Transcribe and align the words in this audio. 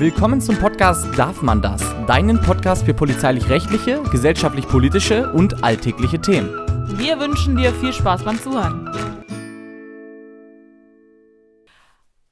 Willkommen 0.00 0.40
zum 0.40 0.56
Podcast 0.56 1.18
Darf 1.18 1.42
man 1.42 1.60
das? 1.60 1.82
Deinen 2.06 2.40
Podcast 2.40 2.84
für 2.84 2.94
polizeilich-rechtliche, 2.94 4.00
gesellschaftlich-politische 4.12 5.32
und 5.32 5.64
alltägliche 5.64 6.20
Themen. 6.20 6.50
Wir 6.96 7.18
wünschen 7.18 7.56
dir 7.56 7.72
viel 7.72 7.92
Spaß 7.92 8.22
beim 8.22 8.40
Zuhören. 8.40 8.88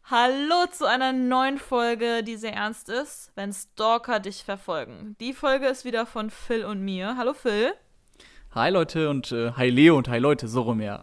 Hallo 0.05 0.67
zu 0.71 0.87
einer 0.87 1.13
neuen 1.13 1.59
Folge, 1.59 2.23
die 2.23 2.37
sehr 2.37 2.55
ernst 2.55 2.89
ist, 2.89 3.33
wenn 3.35 3.53
Stalker 3.53 4.21
dich 4.21 4.45
verfolgen. 4.45 5.17
Die 5.19 5.33
Folge 5.33 5.67
ist 5.67 5.85
wieder 5.85 6.07
von 6.07 6.31
Phil 6.31 6.65
und 6.65 6.83
mir. 6.85 7.17
Hallo 7.19 7.33
Phil. 7.33 7.73
Hi 8.55 8.71
Leute 8.71 9.11
und 9.11 9.33
äh, 9.33 9.51
hi 9.57 9.71
Leo 9.71 9.97
und 9.97 10.09
hi 10.09 10.21
Leute, 10.21 10.47
so 10.47 10.63
rum 10.63 10.81
ja. 10.81 11.03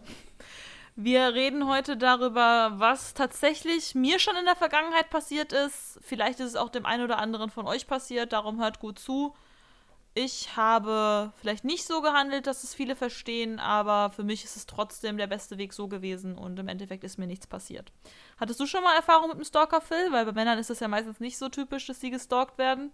Wir 0.96 1.34
reden 1.34 1.66
heute 1.66 1.96
darüber, 1.96 2.74
was 2.76 3.14
tatsächlich 3.14 3.96
mir 3.96 4.20
schon 4.20 4.36
in 4.36 4.44
der 4.44 4.54
Vergangenheit 4.54 5.10
passiert 5.10 5.52
ist. 5.52 5.98
Vielleicht 6.02 6.38
ist 6.38 6.50
es 6.50 6.56
auch 6.56 6.68
dem 6.68 6.86
einen 6.86 7.02
oder 7.02 7.18
anderen 7.18 7.50
von 7.50 7.66
euch 7.66 7.88
passiert, 7.88 8.32
darum 8.32 8.60
hört 8.60 8.78
gut 8.78 9.00
zu. 9.00 9.34
Ich 10.16 10.56
habe 10.56 11.32
vielleicht 11.40 11.64
nicht 11.64 11.84
so 11.84 12.00
gehandelt, 12.00 12.46
dass 12.46 12.62
es 12.62 12.72
viele 12.72 12.94
verstehen, 12.94 13.58
aber 13.58 14.10
für 14.10 14.22
mich 14.22 14.44
ist 14.44 14.54
es 14.54 14.66
trotzdem 14.66 15.16
der 15.16 15.26
beste 15.26 15.58
Weg 15.58 15.72
so 15.72 15.88
gewesen 15.88 16.38
und 16.38 16.56
im 16.60 16.68
Endeffekt 16.68 17.02
ist 17.02 17.18
mir 17.18 17.26
nichts 17.26 17.48
passiert. 17.48 17.90
Hattest 18.38 18.60
du 18.60 18.66
schon 18.66 18.84
mal 18.84 18.94
Erfahrung 18.94 19.30
mit 19.30 19.38
dem 19.38 19.44
Stalker, 19.44 19.80
Phil? 19.80 20.12
Weil 20.12 20.26
bei 20.26 20.32
Männern 20.32 20.60
ist 20.60 20.70
es 20.70 20.78
ja 20.78 20.86
meistens 20.86 21.18
nicht 21.18 21.36
so 21.36 21.48
typisch, 21.48 21.86
dass 21.88 22.00
sie 22.00 22.10
gestalkt 22.10 22.56
werden. 22.56 22.92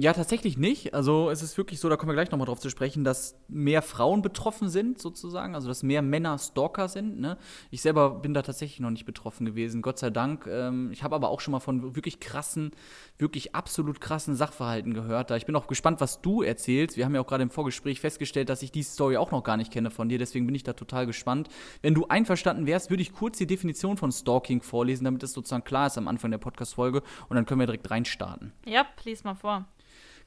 Ja, 0.00 0.12
tatsächlich 0.12 0.56
nicht. 0.56 0.94
Also 0.94 1.28
es 1.28 1.42
ist 1.42 1.58
wirklich 1.58 1.80
so, 1.80 1.88
da 1.88 1.96
kommen 1.96 2.10
wir 2.10 2.14
gleich 2.14 2.30
nochmal 2.30 2.46
drauf 2.46 2.60
zu 2.60 2.70
sprechen, 2.70 3.02
dass 3.02 3.36
mehr 3.48 3.82
Frauen 3.82 4.22
betroffen 4.22 4.68
sind, 4.68 5.00
sozusagen. 5.00 5.56
Also 5.56 5.66
dass 5.66 5.82
mehr 5.82 6.02
Männer 6.02 6.38
Stalker 6.38 6.88
sind. 6.88 7.18
Ne? 7.18 7.36
Ich 7.72 7.82
selber 7.82 8.10
bin 8.10 8.32
da 8.32 8.42
tatsächlich 8.42 8.78
noch 8.78 8.90
nicht 8.90 9.06
betroffen 9.06 9.44
gewesen, 9.44 9.82
Gott 9.82 9.98
sei 9.98 10.10
Dank. 10.10 10.46
Ähm, 10.46 10.90
ich 10.92 11.02
habe 11.02 11.16
aber 11.16 11.30
auch 11.30 11.40
schon 11.40 11.52
mal 11.52 11.58
von 11.58 11.96
wirklich 11.96 12.20
krassen, 12.20 12.70
wirklich 13.18 13.56
absolut 13.56 14.00
krassen 14.00 14.36
Sachverhalten 14.36 14.94
gehört. 14.94 15.30
Da 15.30 15.36
ich 15.36 15.46
bin 15.46 15.56
auch 15.56 15.66
gespannt, 15.66 16.00
was 16.00 16.20
du 16.20 16.42
erzählst. 16.42 16.96
Wir 16.96 17.04
haben 17.04 17.14
ja 17.14 17.20
auch 17.20 17.26
gerade 17.26 17.42
im 17.42 17.50
Vorgespräch 17.50 18.00
festgestellt, 18.00 18.50
dass 18.50 18.62
ich 18.62 18.70
die 18.70 18.84
Story 18.84 19.16
auch 19.16 19.32
noch 19.32 19.42
gar 19.42 19.56
nicht 19.56 19.72
kenne 19.72 19.90
von 19.90 20.08
dir. 20.08 20.18
Deswegen 20.18 20.46
bin 20.46 20.54
ich 20.54 20.62
da 20.62 20.74
total 20.74 21.06
gespannt. 21.06 21.48
Wenn 21.82 21.94
du 21.94 22.06
einverstanden 22.06 22.66
wärst, 22.66 22.90
würde 22.90 23.02
ich 23.02 23.12
kurz 23.12 23.38
die 23.38 23.48
Definition 23.48 23.96
von 23.96 24.12
Stalking 24.12 24.62
vorlesen, 24.62 25.04
damit 25.04 25.24
es 25.24 25.32
sozusagen 25.32 25.64
klar 25.64 25.88
ist 25.88 25.98
am 25.98 26.06
Anfang 26.06 26.30
der 26.30 26.38
Podcast-Folge. 26.38 27.02
Und 27.28 27.34
dann 27.34 27.46
können 27.46 27.58
wir 27.58 27.66
direkt 27.66 27.90
reinstarten. 27.90 28.52
Ja, 28.64 28.86
lies 29.04 29.24
mal 29.24 29.34
vor. 29.34 29.66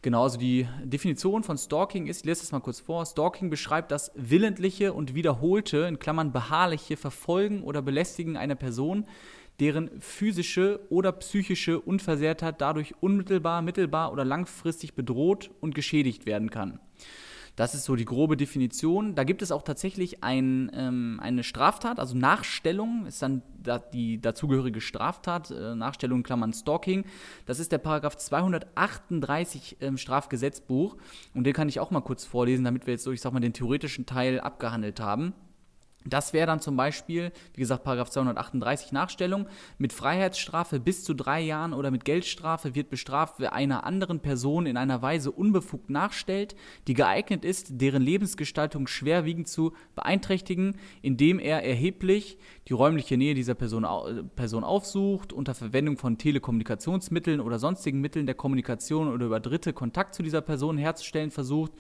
Genau, 0.04 0.24
also 0.24 0.40
die 0.40 0.68
Definition 0.84 1.44
von 1.44 1.60
Stalking 1.60 2.08
ist, 2.08 2.22
ich 2.22 2.26
lese 2.26 2.42
das 2.42 2.52
mal 2.52 2.60
kurz 2.60 2.80
vor, 2.80 3.06
Stalking 3.06 3.52
beschreibt 3.52 3.92
das 3.92 4.12
willentliche 4.16 4.94
und 4.94 5.14
wiederholte, 5.14 5.78
in 5.82 6.00
Klammern 6.00 6.32
beharrliche 6.32 6.98
Verfolgen 6.98 7.62
oder 7.62 7.84
Belästigen 7.84 8.36
einer 8.36 8.56
Person, 8.56 9.06
deren 9.60 10.02
physische 10.02 10.80
oder 10.90 11.12
psychische 11.12 11.80
Unversehrtheit 11.80 12.62
dadurch 12.62 12.96
unmittelbar, 13.00 13.62
mittelbar 13.62 14.12
oder 14.12 14.26
langfristig 14.26 14.96
bedroht 14.96 15.52
und 15.62 15.76
geschädigt 15.76 16.26
werden 16.26 16.50
kann. 16.50 16.80
Das 17.62 17.76
ist 17.76 17.84
so 17.84 17.96
die 17.96 18.06
grobe 18.06 18.38
Definition. 18.38 19.14
Da 19.14 19.24
gibt 19.24 19.44
es 19.44 19.52
auch 19.52 19.62
tatsächlich 19.62 20.24
ein, 20.24 20.72
ähm, 20.74 21.20
eine 21.22 21.44
Straftat, 21.44 22.00
also 22.00 22.18
Nachstellung 22.18 23.06
ist 23.06 23.22
dann 23.22 23.44
da, 23.62 23.78
die 23.78 24.20
dazugehörige 24.20 24.82
Straftat, 24.82 25.52
äh, 25.52 25.76
Nachstellung 25.76 26.24
Klammern 26.24 26.54
Stalking. 26.54 27.06
Das 27.46 27.60
ist 27.60 27.72
der 27.72 27.78
Paragraph 27.78 28.18
238 28.18 29.78
im 29.80 30.00
Strafgesetzbuch 30.00 30.98
und 31.36 31.44
den 31.44 31.54
kann 31.54 31.70
ich 31.70 31.80
auch 31.80 31.92
mal 31.92 32.02
kurz 32.02 32.26
vorlesen, 32.26 32.66
damit 32.66 32.88
wir 32.88 32.96
jetzt 32.96 33.04
so, 33.04 33.12
ich 33.12 33.22
sag 33.22 33.32
mal, 33.32 33.42
den 33.42 33.54
theoretischen 33.54 34.08
Teil 34.08 34.40
abgehandelt 34.40 35.00
haben. 35.00 35.36
Das 36.06 36.34
wäre 36.34 36.48
dann 36.48 36.60
zum 36.60 36.76
Beispiel, 36.76 37.32
wie 37.54 37.62
gesagt, 37.62 37.84
Paragraph 37.84 38.10
238 38.10 38.92
Nachstellung, 38.92 39.48
mit 39.78 39.94
Freiheitsstrafe 39.94 40.80
bis 40.80 41.04
zu 41.04 41.14
drei 41.14 41.42
Jahren 41.42 41.74
oder 41.74 41.92
mit 41.92 42.06
Geldstrafe 42.06 42.74
wird 42.74 42.90
bestraft, 42.90 43.36
wer 43.38 43.54
einer 43.54 43.86
anderen 43.86 44.20
Person 44.20 44.66
in 44.66 44.78
einer 44.78 45.02
Weise 45.04 45.32
unbefugt 45.32 45.92
nachstellt, 45.92 46.56
die 46.88 46.96
geeignet 46.96 47.46
ist, 47.46 47.82
deren 47.82 48.02
Lebensgestaltung 48.02 48.88
schwerwiegend 48.88 49.48
zu 49.48 49.74
beeinträchtigen, 49.96 50.76
indem 51.04 51.38
er 51.38 51.64
erheblich 51.64 52.40
die 52.68 52.74
räumliche 52.74 53.18
Nähe 53.18 53.36
dieser 53.36 53.54
Person, 53.54 53.86
Person 54.36 54.64
aufsucht, 54.64 55.34
unter 55.34 55.54
Verwendung 55.54 55.98
von 55.98 56.18
Telekommunikationsmitteln 56.18 57.40
oder 57.40 57.60
sonstigen 57.60 58.02
Mitteln 58.02 58.26
der 58.26 58.36
Kommunikation 58.36 59.08
oder 59.14 59.28
über 59.28 59.40
Dritte 59.40 59.72
Kontakt 59.72 60.16
zu 60.16 60.24
dieser 60.24 60.42
Person 60.42 60.78
herzustellen 60.78 61.30
versucht 61.30 61.74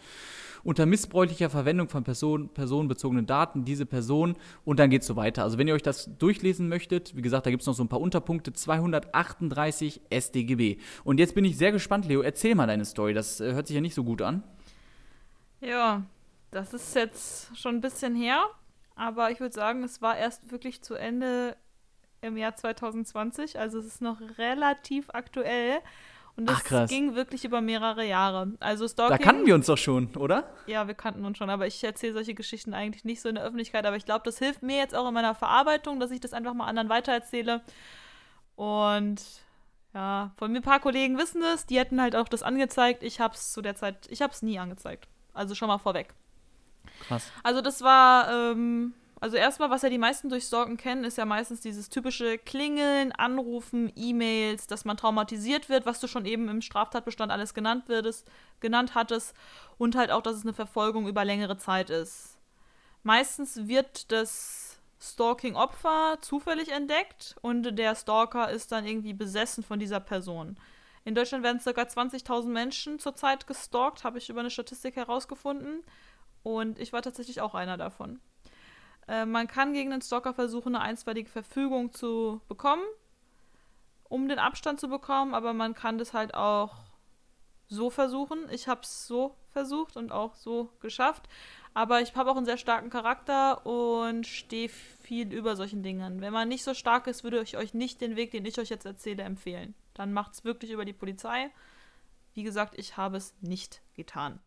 unter 0.63 0.85
missbräuchlicher 0.85 1.49
Verwendung 1.49 1.89
von 1.89 2.03
Person, 2.03 2.49
personenbezogenen 2.49 3.25
Daten 3.25 3.65
diese 3.65 3.85
Person 3.85 4.35
und 4.65 4.79
dann 4.79 4.89
geht 4.89 5.01
es 5.01 5.07
so 5.07 5.15
weiter. 5.15 5.43
Also 5.43 5.57
wenn 5.57 5.67
ihr 5.67 5.73
euch 5.73 5.83
das 5.83 6.09
durchlesen 6.17 6.67
möchtet, 6.67 7.15
wie 7.15 7.21
gesagt, 7.21 7.45
da 7.45 7.51
gibt 7.51 7.61
es 7.61 7.67
noch 7.67 7.73
so 7.73 7.83
ein 7.83 7.89
paar 7.89 8.01
Unterpunkte, 8.01 8.53
238 8.53 10.01
StGB. 10.11 10.77
Und 11.03 11.19
jetzt 11.19 11.35
bin 11.35 11.45
ich 11.45 11.57
sehr 11.57 11.71
gespannt, 11.71 12.05
Leo, 12.05 12.21
erzähl 12.21 12.55
mal 12.55 12.67
deine 12.67 12.85
Story, 12.85 13.13
das 13.13 13.39
äh, 13.39 13.53
hört 13.53 13.67
sich 13.67 13.75
ja 13.75 13.81
nicht 13.81 13.95
so 13.95 14.03
gut 14.03 14.21
an. 14.21 14.43
Ja, 15.59 16.03
das 16.51 16.73
ist 16.73 16.95
jetzt 16.95 17.55
schon 17.57 17.75
ein 17.75 17.81
bisschen 17.81 18.15
her, 18.15 18.43
aber 18.95 19.31
ich 19.31 19.39
würde 19.39 19.53
sagen, 19.53 19.83
es 19.83 20.01
war 20.01 20.17
erst 20.17 20.51
wirklich 20.51 20.81
zu 20.81 20.95
Ende 20.95 21.55
im 22.21 22.37
Jahr 22.37 22.55
2020, 22.55 23.59
also 23.59 23.79
es 23.79 23.85
ist 23.85 24.01
noch 24.01 24.19
relativ 24.37 25.09
aktuell. 25.09 25.79
Und 26.37 26.49
das 26.49 26.63
Ach, 26.65 26.87
ging 26.87 27.15
wirklich 27.15 27.43
über 27.43 27.61
mehrere 27.61 28.05
Jahre. 28.05 28.53
Also 28.59 28.87
Stalking. 28.87 29.17
Da 29.17 29.23
kannten 29.23 29.45
wir 29.45 29.55
uns 29.55 29.65
doch 29.65 29.77
schon, 29.77 30.15
oder? 30.15 30.49
Ja, 30.65 30.87
wir 30.87 30.93
kannten 30.93 31.25
uns 31.25 31.37
schon, 31.37 31.49
aber 31.49 31.67
ich 31.67 31.83
erzähle 31.83 32.13
solche 32.13 32.33
Geschichten 32.33 32.73
eigentlich 32.73 33.03
nicht 33.03 33.21
so 33.21 33.29
in 33.29 33.35
der 33.35 33.43
Öffentlichkeit. 33.43 33.85
Aber 33.85 33.95
ich 33.97 34.05
glaube, 34.05 34.23
das 34.23 34.39
hilft 34.39 34.63
mir 34.63 34.77
jetzt 34.77 34.95
auch 34.95 35.07
in 35.07 35.13
meiner 35.13 35.35
Verarbeitung, 35.35 35.99
dass 35.99 36.11
ich 36.11 36.19
das 36.19 36.33
einfach 36.33 36.53
mal 36.53 36.65
anderen 36.65 36.89
weitererzähle. 36.89 37.61
Und 38.55 39.21
ja, 39.93 40.31
von 40.37 40.51
mir 40.51 40.59
ein 40.59 40.63
paar 40.63 40.79
Kollegen 40.79 41.17
wissen 41.17 41.41
das, 41.41 41.65
die 41.65 41.77
hätten 41.77 42.01
halt 42.01 42.15
auch 42.15 42.29
das 42.29 42.43
angezeigt. 42.43 43.03
Ich 43.03 43.19
habe 43.19 43.33
es 43.33 43.51
zu 43.51 43.61
der 43.61 43.75
Zeit, 43.75 44.07
ich 44.09 44.21
habe 44.21 44.31
es 44.31 44.41
nie 44.41 44.57
angezeigt. 44.57 45.07
Also 45.33 45.53
schon 45.53 45.67
mal 45.67 45.79
vorweg. 45.79 46.13
Krass. 47.07 47.31
Also 47.43 47.61
das 47.61 47.81
war 47.81 48.31
ähm, 48.31 48.93
also 49.21 49.37
erstmal, 49.37 49.69
was 49.69 49.83
ja 49.83 49.89
die 49.89 49.99
meisten 49.99 50.29
durch 50.29 50.45
Stalken 50.45 50.77
kennen, 50.77 51.03
ist 51.03 51.19
ja 51.19 51.25
meistens 51.25 51.61
dieses 51.61 51.89
typische 51.89 52.39
Klingeln, 52.39 53.11
Anrufen, 53.11 53.91
E-Mails, 53.95 54.65
dass 54.65 54.83
man 54.83 54.97
traumatisiert 54.97 55.69
wird, 55.69 55.85
was 55.85 55.99
du 55.99 56.07
schon 56.07 56.25
eben 56.25 56.49
im 56.49 56.61
Straftatbestand 56.61 57.31
alles 57.31 57.53
genannt 57.53 57.87
wirst, 57.87 58.27
genannt 58.61 58.95
hattest 58.95 59.35
und 59.77 59.95
halt 59.95 60.09
auch, 60.09 60.23
dass 60.23 60.37
es 60.37 60.41
eine 60.41 60.53
Verfolgung 60.53 61.07
über 61.07 61.23
längere 61.23 61.55
Zeit 61.57 61.91
ist. 61.91 62.39
Meistens 63.03 63.67
wird 63.67 64.11
das 64.11 64.81
Stalking-Opfer 64.99 66.17
zufällig 66.21 66.69
entdeckt 66.69 67.35
und 67.41 67.77
der 67.77 67.95
Stalker 67.95 68.49
ist 68.49 68.71
dann 68.71 68.87
irgendwie 68.87 69.13
besessen 69.13 69.63
von 69.63 69.77
dieser 69.77 69.99
Person. 69.99 70.57
In 71.05 71.13
Deutschland 71.13 71.43
werden 71.43 71.61
ca. 71.63 71.69
20.000 71.69 72.47
Menschen 72.47 72.97
zurzeit 72.97 73.45
gestalkt, 73.45 74.03
habe 74.03 74.17
ich 74.17 74.29
über 74.29 74.39
eine 74.39 74.49
Statistik 74.49 74.95
herausgefunden. 74.95 75.83
Und 76.43 76.79
ich 76.79 76.91
war 76.91 77.03
tatsächlich 77.03 77.39
auch 77.41 77.53
einer 77.53 77.77
davon. 77.77 78.19
Äh, 79.07 79.25
man 79.25 79.47
kann 79.47 79.73
gegen 79.73 79.91
den 79.91 80.01
Stalker 80.01 80.33
versuchen, 80.33 80.75
eine 80.75 80.83
einstweilige 80.83 81.29
Verfügung 81.29 81.91
zu 81.91 82.41
bekommen, 82.47 82.83
um 84.03 84.27
den 84.27 84.39
Abstand 84.39 84.79
zu 84.79 84.89
bekommen, 84.89 85.33
aber 85.33 85.53
man 85.53 85.73
kann 85.73 85.97
das 85.97 86.13
halt 86.13 86.33
auch 86.33 86.75
so 87.67 87.89
versuchen. 87.89 88.47
Ich 88.51 88.67
habe 88.67 88.81
es 88.81 89.07
so 89.07 89.35
versucht 89.51 89.95
und 89.95 90.11
auch 90.11 90.35
so 90.35 90.69
geschafft. 90.79 91.27
Aber 91.73 92.01
ich 92.01 92.15
habe 92.15 92.29
auch 92.29 92.35
einen 92.35 92.45
sehr 92.45 92.57
starken 92.57 92.89
Charakter 92.89 93.65
und 93.65 94.27
stehe 94.27 94.67
viel 94.67 95.31
über 95.31 95.55
solchen 95.55 95.81
Dingen. 95.81 96.19
Wenn 96.19 96.33
man 96.33 96.49
nicht 96.49 96.65
so 96.65 96.73
stark 96.73 97.07
ist, 97.07 97.23
würde 97.23 97.41
ich 97.41 97.57
euch 97.57 97.73
nicht 97.73 98.01
den 98.01 98.17
Weg, 98.17 98.31
den 98.31 98.45
ich 98.45 98.59
euch 98.59 98.69
jetzt 98.69 98.85
erzähle, 98.85 99.23
empfehlen. 99.23 99.73
Dann 99.93 100.11
macht 100.11 100.33
es 100.33 100.43
wirklich 100.43 100.71
über 100.71 100.83
die 100.83 100.93
Polizei. 100.93 101.49
Wie 102.33 102.43
gesagt, 102.43 102.77
ich 102.77 102.97
habe 102.97 103.17
es 103.17 103.33
nicht 103.39 103.81
getan. 103.93 104.39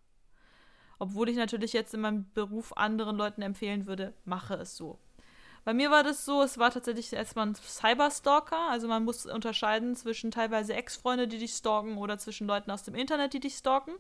Obwohl 0.99 1.28
ich 1.28 1.37
natürlich 1.37 1.72
jetzt 1.72 1.94
in 1.94 2.00
meinem 2.00 2.31
Beruf 2.34 2.77
anderen 2.77 3.16
Leuten 3.16 3.43
empfehlen 3.43 3.87
würde, 3.87 4.15
mache 4.25 4.55
es 4.55 4.77
so. 4.77 4.99
Bei 5.65 5.72
mir 5.72 5.91
war 5.91 6.03
das 6.03 6.27
so, 6.27 6.43
es 6.43 6.59
war 6.59 6.71
tatsächlich 6.71 7.12
erstmal 7.12 7.47
ein 7.47 7.55
Cyberstalker. 7.55 8.69
Also 8.71 8.87
man 8.87 9.05
muss 9.05 9.25
unterscheiden 9.25 9.97
zwischen 9.97 10.31
teilweise 10.31 10.75
Ex-Freunde, 10.75 11.26
die 11.26 11.38
dich 11.38 11.52
stalken 11.52 11.96
oder 11.96 12.19
zwischen 12.19 12.46
Leuten 12.46 12.70
aus 12.70 12.82
dem 12.82 12.94
Internet, 12.94 13.32
die 13.32 13.41
dich 13.41 13.55
stalken. 13.55 13.93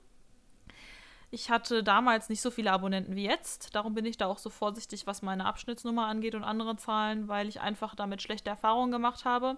Ich 1.30 1.50
hatte 1.50 1.82
damals 1.82 2.28
nicht 2.28 2.42
so 2.42 2.50
viele 2.50 2.70
Abonnenten 2.70 3.16
wie 3.16 3.24
jetzt. 3.24 3.74
Darum 3.74 3.94
bin 3.94 4.04
ich 4.04 4.18
da 4.18 4.26
auch 4.26 4.38
so 4.38 4.50
vorsichtig, 4.50 5.06
was 5.06 5.22
meine 5.22 5.46
Abschnittsnummer 5.46 6.06
angeht 6.06 6.34
und 6.34 6.44
andere 6.44 6.76
Zahlen, 6.76 7.28
weil 7.28 7.48
ich 7.48 7.60
einfach 7.60 7.94
damit 7.94 8.22
schlechte 8.22 8.50
Erfahrungen 8.50 8.92
gemacht 8.92 9.24
habe. 9.24 9.56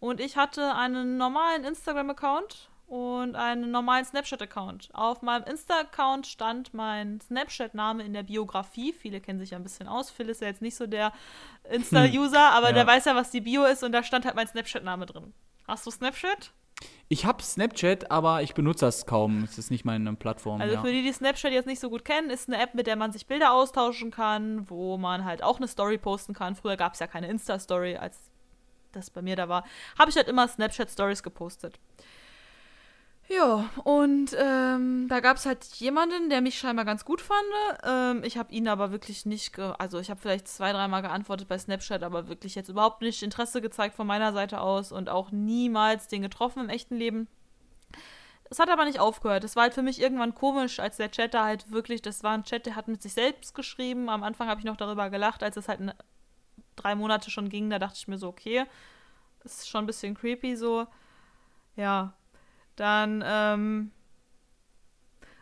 Und 0.00 0.20
ich 0.20 0.36
hatte 0.36 0.74
einen 0.74 1.16
normalen 1.16 1.64
Instagram-Account 1.64 2.68
und 2.88 3.36
einen 3.36 3.70
normalen 3.70 4.04
Snapchat-Account. 4.04 4.88
Auf 4.94 5.20
meinem 5.20 5.44
Insta-Account 5.44 6.26
stand 6.26 6.72
mein 6.72 7.20
Snapchat-Name 7.20 8.02
in 8.02 8.14
der 8.14 8.22
Biografie. 8.22 8.94
Viele 8.94 9.20
kennen 9.20 9.38
sich 9.38 9.50
ja 9.50 9.58
ein 9.58 9.62
bisschen 9.62 9.86
aus. 9.86 10.10
Phil 10.10 10.30
ist 10.30 10.40
ja 10.40 10.48
jetzt 10.48 10.62
nicht 10.62 10.74
so 10.74 10.86
der 10.86 11.12
Insta-User, 11.70 12.50
aber 12.52 12.68
ja. 12.68 12.72
der 12.72 12.86
weiß 12.86 13.04
ja, 13.04 13.14
was 13.14 13.30
die 13.30 13.42
Bio 13.42 13.64
ist 13.64 13.84
und 13.84 13.92
da 13.92 14.02
stand 14.02 14.24
halt 14.24 14.36
mein 14.36 14.48
Snapchat-Name 14.48 15.04
drin. 15.04 15.34
Hast 15.66 15.86
du 15.86 15.90
Snapchat? 15.90 16.52
Ich 17.08 17.26
habe 17.26 17.42
Snapchat, 17.42 18.10
aber 18.10 18.42
ich 18.42 18.54
benutze 18.54 18.86
das 18.86 19.04
kaum. 19.04 19.44
Es 19.44 19.58
ist 19.58 19.70
nicht 19.70 19.84
meine 19.84 20.14
Plattform. 20.14 20.60
Also 20.60 20.74
ja. 20.74 20.80
für 20.80 20.90
die, 20.90 21.02
die 21.02 21.12
Snapchat 21.12 21.52
jetzt 21.52 21.66
nicht 21.66 21.80
so 21.80 21.90
gut 21.90 22.06
kennen, 22.06 22.30
ist 22.30 22.48
eine 22.48 22.62
App, 22.62 22.74
mit 22.74 22.86
der 22.86 22.96
man 22.96 23.12
sich 23.12 23.26
Bilder 23.26 23.52
austauschen 23.52 24.10
kann, 24.10 24.68
wo 24.70 24.96
man 24.96 25.26
halt 25.26 25.42
auch 25.42 25.58
eine 25.58 25.68
Story 25.68 25.98
posten 25.98 26.32
kann. 26.32 26.54
Früher 26.54 26.78
gab 26.78 26.94
es 26.94 27.00
ja 27.00 27.06
keine 27.06 27.28
Insta-Story, 27.28 27.96
als 27.96 28.30
das 28.92 29.10
bei 29.10 29.20
mir 29.20 29.36
da 29.36 29.48
war. 29.50 29.64
Habe 29.98 30.10
ich 30.10 30.16
halt 30.16 30.28
immer 30.28 30.48
Snapchat-Stories 30.48 31.22
gepostet. 31.22 31.78
Ja, 33.30 33.68
und 33.84 34.34
ähm, 34.38 35.06
da 35.08 35.20
gab 35.20 35.36
es 35.36 35.44
halt 35.44 35.62
jemanden, 35.74 36.30
der 36.30 36.40
mich 36.40 36.58
scheinbar 36.58 36.86
ganz 36.86 37.04
gut 37.04 37.20
fand. 37.20 37.44
Ähm, 37.84 38.24
ich 38.24 38.38
habe 38.38 38.50
ihn 38.52 38.66
aber 38.68 38.90
wirklich 38.90 39.26
nicht, 39.26 39.52
ge 39.54 39.74
also 39.78 39.98
ich 39.98 40.08
habe 40.08 40.18
vielleicht 40.18 40.48
zwei, 40.48 40.72
dreimal 40.72 41.02
geantwortet 41.02 41.46
bei 41.46 41.58
Snapchat, 41.58 42.02
aber 42.02 42.28
wirklich 42.28 42.54
jetzt 42.54 42.70
überhaupt 42.70 43.02
nicht 43.02 43.22
Interesse 43.22 43.60
gezeigt 43.60 43.94
von 43.96 44.06
meiner 44.06 44.32
Seite 44.32 44.62
aus 44.62 44.92
und 44.92 45.10
auch 45.10 45.30
niemals 45.30 46.08
den 46.08 46.22
getroffen 46.22 46.60
im 46.64 46.68
echten 46.70 46.96
Leben. 46.96 47.28
Es 48.50 48.58
hat 48.58 48.70
aber 48.70 48.86
nicht 48.86 48.98
aufgehört. 48.98 49.44
Es 49.44 49.56
war 49.56 49.64
halt 49.64 49.74
für 49.74 49.82
mich 49.82 50.00
irgendwann 50.00 50.34
komisch, 50.34 50.80
als 50.80 50.96
der 50.96 51.10
Chat 51.10 51.34
da 51.34 51.44
halt 51.44 51.70
wirklich, 51.70 52.00
das 52.00 52.22
war 52.22 52.32
ein 52.32 52.44
Chat, 52.44 52.64
der 52.64 52.76
hat 52.76 52.88
mit 52.88 53.02
sich 53.02 53.12
selbst 53.12 53.54
geschrieben. 53.54 54.08
Am 54.08 54.22
Anfang 54.22 54.48
habe 54.48 54.60
ich 54.60 54.64
noch 54.64 54.78
darüber 54.78 55.10
gelacht, 55.10 55.42
als 55.42 55.58
es 55.58 55.68
halt 55.68 55.80
drei 56.76 56.94
Monate 56.94 57.30
schon 57.30 57.50
ging, 57.50 57.68
da 57.68 57.78
dachte 57.78 57.96
ich 57.98 58.08
mir 58.08 58.16
so, 58.16 58.28
okay, 58.28 58.64
ist 59.44 59.68
schon 59.68 59.84
ein 59.84 59.86
bisschen 59.86 60.14
creepy 60.14 60.56
so. 60.56 60.86
Ja, 61.76 62.14
dann 62.80 63.22
ähm, 63.26 63.90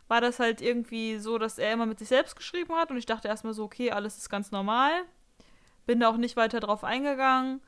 war 0.09 0.21
das 0.21 0.38
halt 0.38 0.61
irgendwie 0.61 1.19
so, 1.19 1.38
dass 1.38 1.59
er 1.59 1.73
immer 1.73 1.87
mit 1.87 1.99
sich 1.99 2.09
selbst 2.09 2.37
geschrieben 2.37 2.75
hat 2.75 2.91
und 2.91 2.97
ich 2.97 3.06
dachte 3.06 3.29
erstmal 3.29 3.55
so, 3.55 3.65
okay, 3.65 3.91
alles 3.91 4.17
ist 4.17 4.31
ganz 4.31 4.50
normal. 4.50 4.93
Bin 5.87 6.00
da 6.00 6.09
auch 6.09 6.17
nicht 6.17 6.37
weiter 6.37 6.61
drauf 6.61 6.85
eingegangen, 6.85 7.61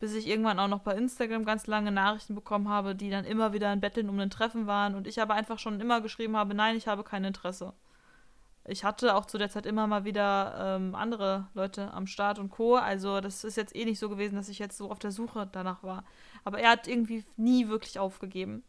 bis 0.00 0.14
ich 0.14 0.26
irgendwann 0.26 0.58
auch 0.58 0.68
noch 0.68 0.80
bei 0.80 0.94
Instagram 0.94 1.44
ganz 1.44 1.66
lange 1.66 1.92
Nachrichten 1.92 2.34
bekommen 2.34 2.68
habe, 2.68 2.94
die 2.94 3.10
dann 3.10 3.24
immer 3.24 3.52
wieder 3.52 3.70
ein 3.70 3.80
Betteln 3.80 4.08
um 4.08 4.18
ein 4.18 4.30
Treffen 4.30 4.66
waren 4.66 4.94
und 4.94 5.06
ich 5.06 5.20
aber 5.20 5.34
einfach 5.34 5.58
schon 5.58 5.80
immer 5.80 6.00
geschrieben 6.00 6.36
habe, 6.36 6.54
nein, 6.54 6.76
ich 6.76 6.88
habe 6.88 7.04
kein 7.04 7.24
Interesse. 7.24 7.72
Ich 8.66 8.82
hatte 8.82 9.14
auch 9.14 9.26
zu 9.26 9.36
der 9.36 9.50
Zeit 9.50 9.66
immer 9.66 9.86
mal 9.86 10.04
wieder 10.04 10.78
ähm, 10.78 10.94
andere 10.94 11.48
Leute 11.52 11.92
am 11.92 12.06
Start 12.06 12.38
und 12.38 12.48
Co. 12.48 12.76
Also 12.76 13.20
das 13.20 13.44
ist 13.44 13.56
jetzt 13.56 13.76
eh 13.76 13.84
nicht 13.84 13.98
so 13.98 14.08
gewesen, 14.08 14.36
dass 14.36 14.48
ich 14.48 14.58
jetzt 14.58 14.78
so 14.78 14.90
auf 14.90 14.98
der 14.98 15.10
Suche 15.10 15.46
danach 15.52 15.82
war. 15.82 16.04
Aber 16.44 16.58
er 16.58 16.70
hat 16.70 16.88
irgendwie 16.88 17.24
nie 17.36 17.68
wirklich 17.68 17.98
aufgegeben. 17.98 18.64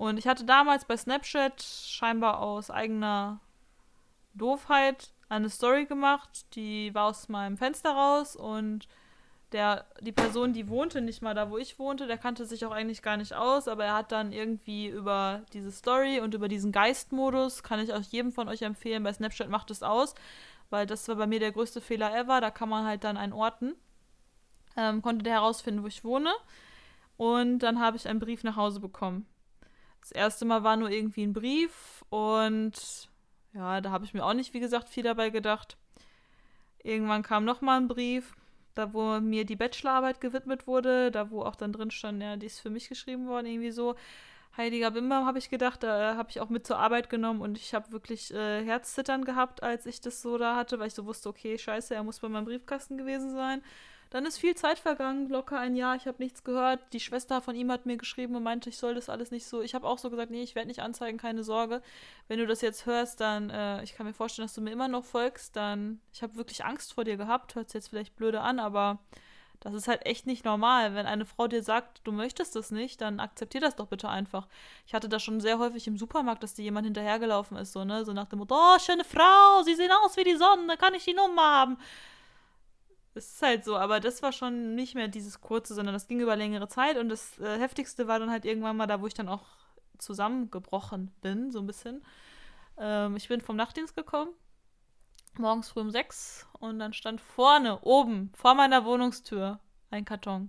Und 0.00 0.18
ich 0.18 0.26
hatte 0.26 0.46
damals 0.46 0.86
bei 0.86 0.96
Snapchat 0.96 1.60
scheinbar 1.62 2.40
aus 2.40 2.70
eigener 2.70 3.38
Doofheit 4.32 5.10
eine 5.28 5.50
Story 5.50 5.84
gemacht, 5.84 6.46
die 6.54 6.94
war 6.94 7.04
aus 7.04 7.28
meinem 7.28 7.58
Fenster 7.58 7.90
raus 7.90 8.34
und 8.34 8.88
der, 9.52 9.84
die 10.00 10.12
Person, 10.12 10.54
die 10.54 10.70
wohnte 10.70 11.02
nicht 11.02 11.20
mal 11.20 11.34
da, 11.34 11.50
wo 11.50 11.58
ich 11.58 11.78
wohnte, 11.78 12.06
der 12.06 12.16
kannte 12.16 12.46
sich 12.46 12.64
auch 12.64 12.70
eigentlich 12.70 13.02
gar 13.02 13.18
nicht 13.18 13.34
aus, 13.34 13.68
aber 13.68 13.84
er 13.84 13.94
hat 13.94 14.10
dann 14.10 14.32
irgendwie 14.32 14.88
über 14.88 15.42
diese 15.52 15.70
Story 15.70 16.20
und 16.20 16.32
über 16.32 16.48
diesen 16.48 16.72
Geistmodus, 16.72 17.62
kann 17.62 17.78
ich 17.78 17.92
auch 17.92 18.00
jedem 18.00 18.32
von 18.32 18.48
euch 18.48 18.62
empfehlen, 18.62 19.02
bei 19.02 19.12
Snapchat 19.12 19.50
macht 19.50 19.70
es 19.70 19.82
aus, 19.82 20.14
weil 20.70 20.86
das 20.86 21.06
war 21.08 21.16
bei 21.16 21.26
mir 21.26 21.40
der 21.40 21.52
größte 21.52 21.82
Fehler 21.82 22.16
ever, 22.16 22.40
da 22.40 22.50
kann 22.50 22.70
man 22.70 22.86
halt 22.86 23.04
dann 23.04 23.18
einen 23.18 23.34
orten, 23.34 23.74
ähm, 24.78 25.02
konnte 25.02 25.24
der 25.24 25.34
herausfinden, 25.34 25.82
wo 25.82 25.88
ich 25.88 26.04
wohne 26.04 26.32
und 27.18 27.58
dann 27.58 27.80
habe 27.80 27.98
ich 27.98 28.08
einen 28.08 28.18
Brief 28.18 28.44
nach 28.44 28.56
Hause 28.56 28.80
bekommen. 28.80 29.26
Das 30.00 30.12
erste 30.12 30.44
Mal 30.44 30.62
war 30.64 30.76
nur 30.76 30.90
irgendwie 30.90 31.22
ein 31.22 31.32
Brief 31.32 32.04
und 32.08 33.08
ja, 33.52 33.80
da 33.80 33.90
habe 33.90 34.04
ich 34.04 34.14
mir 34.14 34.24
auch 34.24 34.34
nicht, 34.34 34.54
wie 34.54 34.60
gesagt, 34.60 34.88
viel 34.88 35.02
dabei 35.02 35.30
gedacht. 35.30 35.76
Irgendwann 36.82 37.22
kam 37.22 37.44
nochmal 37.44 37.80
ein 37.80 37.88
Brief, 37.88 38.34
da 38.74 38.92
wo 38.92 39.20
mir 39.20 39.44
die 39.44 39.56
Bachelorarbeit 39.56 40.20
gewidmet 40.20 40.66
wurde, 40.66 41.10
da 41.10 41.30
wo 41.30 41.42
auch 41.42 41.56
dann 41.56 41.72
drin 41.72 41.90
stand, 41.90 42.22
ja, 42.22 42.36
die 42.36 42.46
ist 42.46 42.60
für 42.60 42.70
mich 42.70 42.88
geschrieben 42.88 43.26
worden, 43.26 43.46
irgendwie 43.46 43.70
so. 43.72 43.96
Heiliger 44.56 44.90
Bimba, 44.90 45.24
habe 45.26 45.38
ich 45.38 45.48
gedacht, 45.48 45.84
da 45.84 46.16
habe 46.16 46.30
ich 46.30 46.40
auch 46.40 46.48
mit 46.48 46.66
zur 46.66 46.76
Arbeit 46.78 47.08
genommen 47.08 47.40
und 47.40 47.56
ich 47.56 47.72
habe 47.72 47.92
wirklich 47.92 48.34
äh, 48.34 48.64
Herzzittern 48.64 49.24
gehabt, 49.24 49.62
als 49.62 49.86
ich 49.86 50.00
das 50.00 50.22
so 50.22 50.38
da 50.38 50.56
hatte, 50.56 50.80
weil 50.80 50.88
ich 50.88 50.94
so 50.94 51.06
wusste, 51.06 51.28
okay, 51.28 51.56
scheiße, 51.56 51.94
er 51.94 52.02
muss 52.02 52.18
bei 52.18 52.28
meinem 52.28 52.46
Briefkasten 52.46 52.98
gewesen 52.98 53.30
sein. 53.30 53.62
Dann 54.10 54.26
ist 54.26 54.38
viel 54.38 54.56
Zeit 54.56 54.80
vergangen, 54.80 55.28
locker 55.28 55.60
ein 55.60 55.76
Jahr, 55.76 55.94
ich 55.94 56.06
habe 56.08 56.20
nichts 56.20 56.42
gehört. 56.42 56.80
Die 56.92 56.98
Schwester 56.98 57.40
von 57.40 57.54
ihm 57.54 57.70
hat 57.70 57.86
mir 57.86 57.96
geschrieben 57.96 58.34
und 58.34 58.42
meinte, 58.42 58.68
ich 58.68 58.76
soll 58.76 58.96
das 58.96 59.08
alles 59.08 59.30
nicht 59.30 59.46
so. 59.46 59.62
Ich 59.62 59.72
habe 59.72 59.86
auch 59.86 59.98
so 59.98 60.10
gesagt, 60.10 60.32
nee, 60.32 60.42
ich 60.42 60.56
werde 60.56 60.66
nicht 60.66 60.82
anzeigen, 60.82 61.16
keine 61.16 61.44
Sorge. 61.44 61.80
Wenn 62.26 62.40
du 62.40 62.46
das 62.46 62.60
jetzt 62.60 62.86
hörst, 62.86 63.20
dann, 63.20 63.50
äh, 63.50 63.84
ich 63.84 63.94
kann 63.94 64.06
mir 64.06 64.12
vorstellen, 64.12 64.46
dass 64.46 64.54
du 64.54 64.62
mir 64.62 64.72
immer 64.72 64.88
noch 64.88 65.04
folgst, 65.04 65.54
dann, 65.54 66.00
ich 66.12 66.24
habe 66.24 66.34
wirklich 66.34 66.64
Angst 66.64 66.92
vor 66.92 67.04
dir 67.04 67.16
gehabt. 67.16 67.54
Hört 67.54 67.68
sich 67.68 67.74
jetzt 67.74 67.88
vielleicht 67.88 68.16
blöde 68.16 68.40
an, 68.40 68.58
aber 68.58 68.98
das 69.60 69.74
ist 69.74 69.86
halt 69.86 70.04
echt 70.06 70.26
nicht 70.26 70.44
normal. 70.44 70.94
Wenn 70.94 71.06
eine 71.06 71.24
Frau 71.24 71.46
dir 71.46 71.62
sagt, 71.62 72.00
du 72.02 72.10
möchtest 72.10 72.56
das 72.56 72.72
nicht, 72.72 73.00
dann 73.00 73.20
akzeptier 73.20 73.60
das 73.60 73.76
doch 73.76 73.86
bitte 73.86 74.08
einfach. 74.08 74.48
Ich 74.86 74.94
hatte 74.94 75.08
das 75.08 75.22
schon 75.22 75.40
sehr 75.40 75.60
häufig 75.60 75.86
im 75.86 75.98
Supermarkt, 75.98 76.42
dass 76.42 76.54
dir 76.54 76.64
jemand 76.64 76.86
hinterhergelaufen 76.86 77.56
ist, 77.58 77.72
so, 77.72 77.84
ne? 77.84 78.04
So 78.04 78.12
nach 78.12 78.26
dem 78.26 78.40
Motto, 78.40 78.56
oh, 78.56 78.78
schöne 78.80 79.04
Frau, 79.04 79.62
sie 79.62 79.76
sehen 79.76 79.92
aus 80.04 80.16
wie 80.16 80.24
die 80.24 80.36
Sonne, 80.36 80.76
kann 80.78 80.94
ich 80.94 81.04
die 81.04 81.14
Nummer 81.14 81.42
haben? 81.42 81.78
Es 83.20 83.34
ist 83.34 83.42
halt 83.42 83.64
so, 83.64 83.76
aber 83.76 84.00
das 84.00 84.22
war 84.22 84.32
schon 84.32 84.74
nicht 84.74 84.94
mehr 84.94 85.08
dieses 85.08 85.40
kurze, 85.40 85.74
sondern 85.74 85.94
das 85.94 86.08
ging 86.08 86.20
über 86.20 86.36
längere 86.36 86.68
Zeit 86.68 86.96
und 86.96 87.10
das 87.10 87.38
äh, 87.38 87.58
heftigste 87.58 88.08
war 88.08 88.18
dann 88.18 88.30
halt 88.30 88.46
irgendwann 88.46 88.76
mal 88.76 88.86
da, 88.86 89.00
wo 89.00 89.06
ich 89.06 89.14
dann 89.14 89.28
auch 89.28 89.44
zusammengebrochen 89.98 91.12
bin, 91.20 91.50
so 91.50 91.58
ein 91.58 91.66
bisschen. 91.66 92.02
Ähm, 92.78 93.16
ich 93.16 93.28
bin 93.28 93.42
vom 93.42 93.56
Nachtdienst 93.56 93.94
gekommen, 93.94 94.30
morgens 95.36 95.68
früh 95.68 95.80
um 95.80 95.90
sechs 95.90 96.46
und 96.58 96.78
dann 96.78 96.94
stand 96.94 97.20
vorne, 97.20 97.80
oben, 97.82 98.32
vor 98.34 98.54
meiner 98.54 98.86
Wohnungstür 98.86 99.60
ein 99.90 100.06
Karton. 100.06 100.48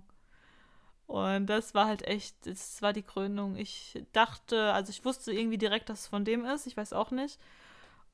Und 1.06 1.46
das 1.46 1.74
war 1.74 1.86
halt 1.86 2.06
echt, 2.06 2.46
das 2.46 2.80
war 2.80 2.94
die 2.94 3.02
Krönung. 3.02 3.56
Ich 3.56 4.02
dachte, 4.12 4.72
also 4.72 4.88
ich 4.88 5.04
wusste 5.04 5.30
irgendwie 5.30 5.58
direkt, 5.58 5.90
dass 5.90 6.00
es 6.00 6.06
von 6.06 6.24
dem 6.24 6.46
ist, 6.46 6.66
ich 6.66 6.76
weiß 6.76 6.94
auch 6.94 7.10
nicht. 7.10 7.38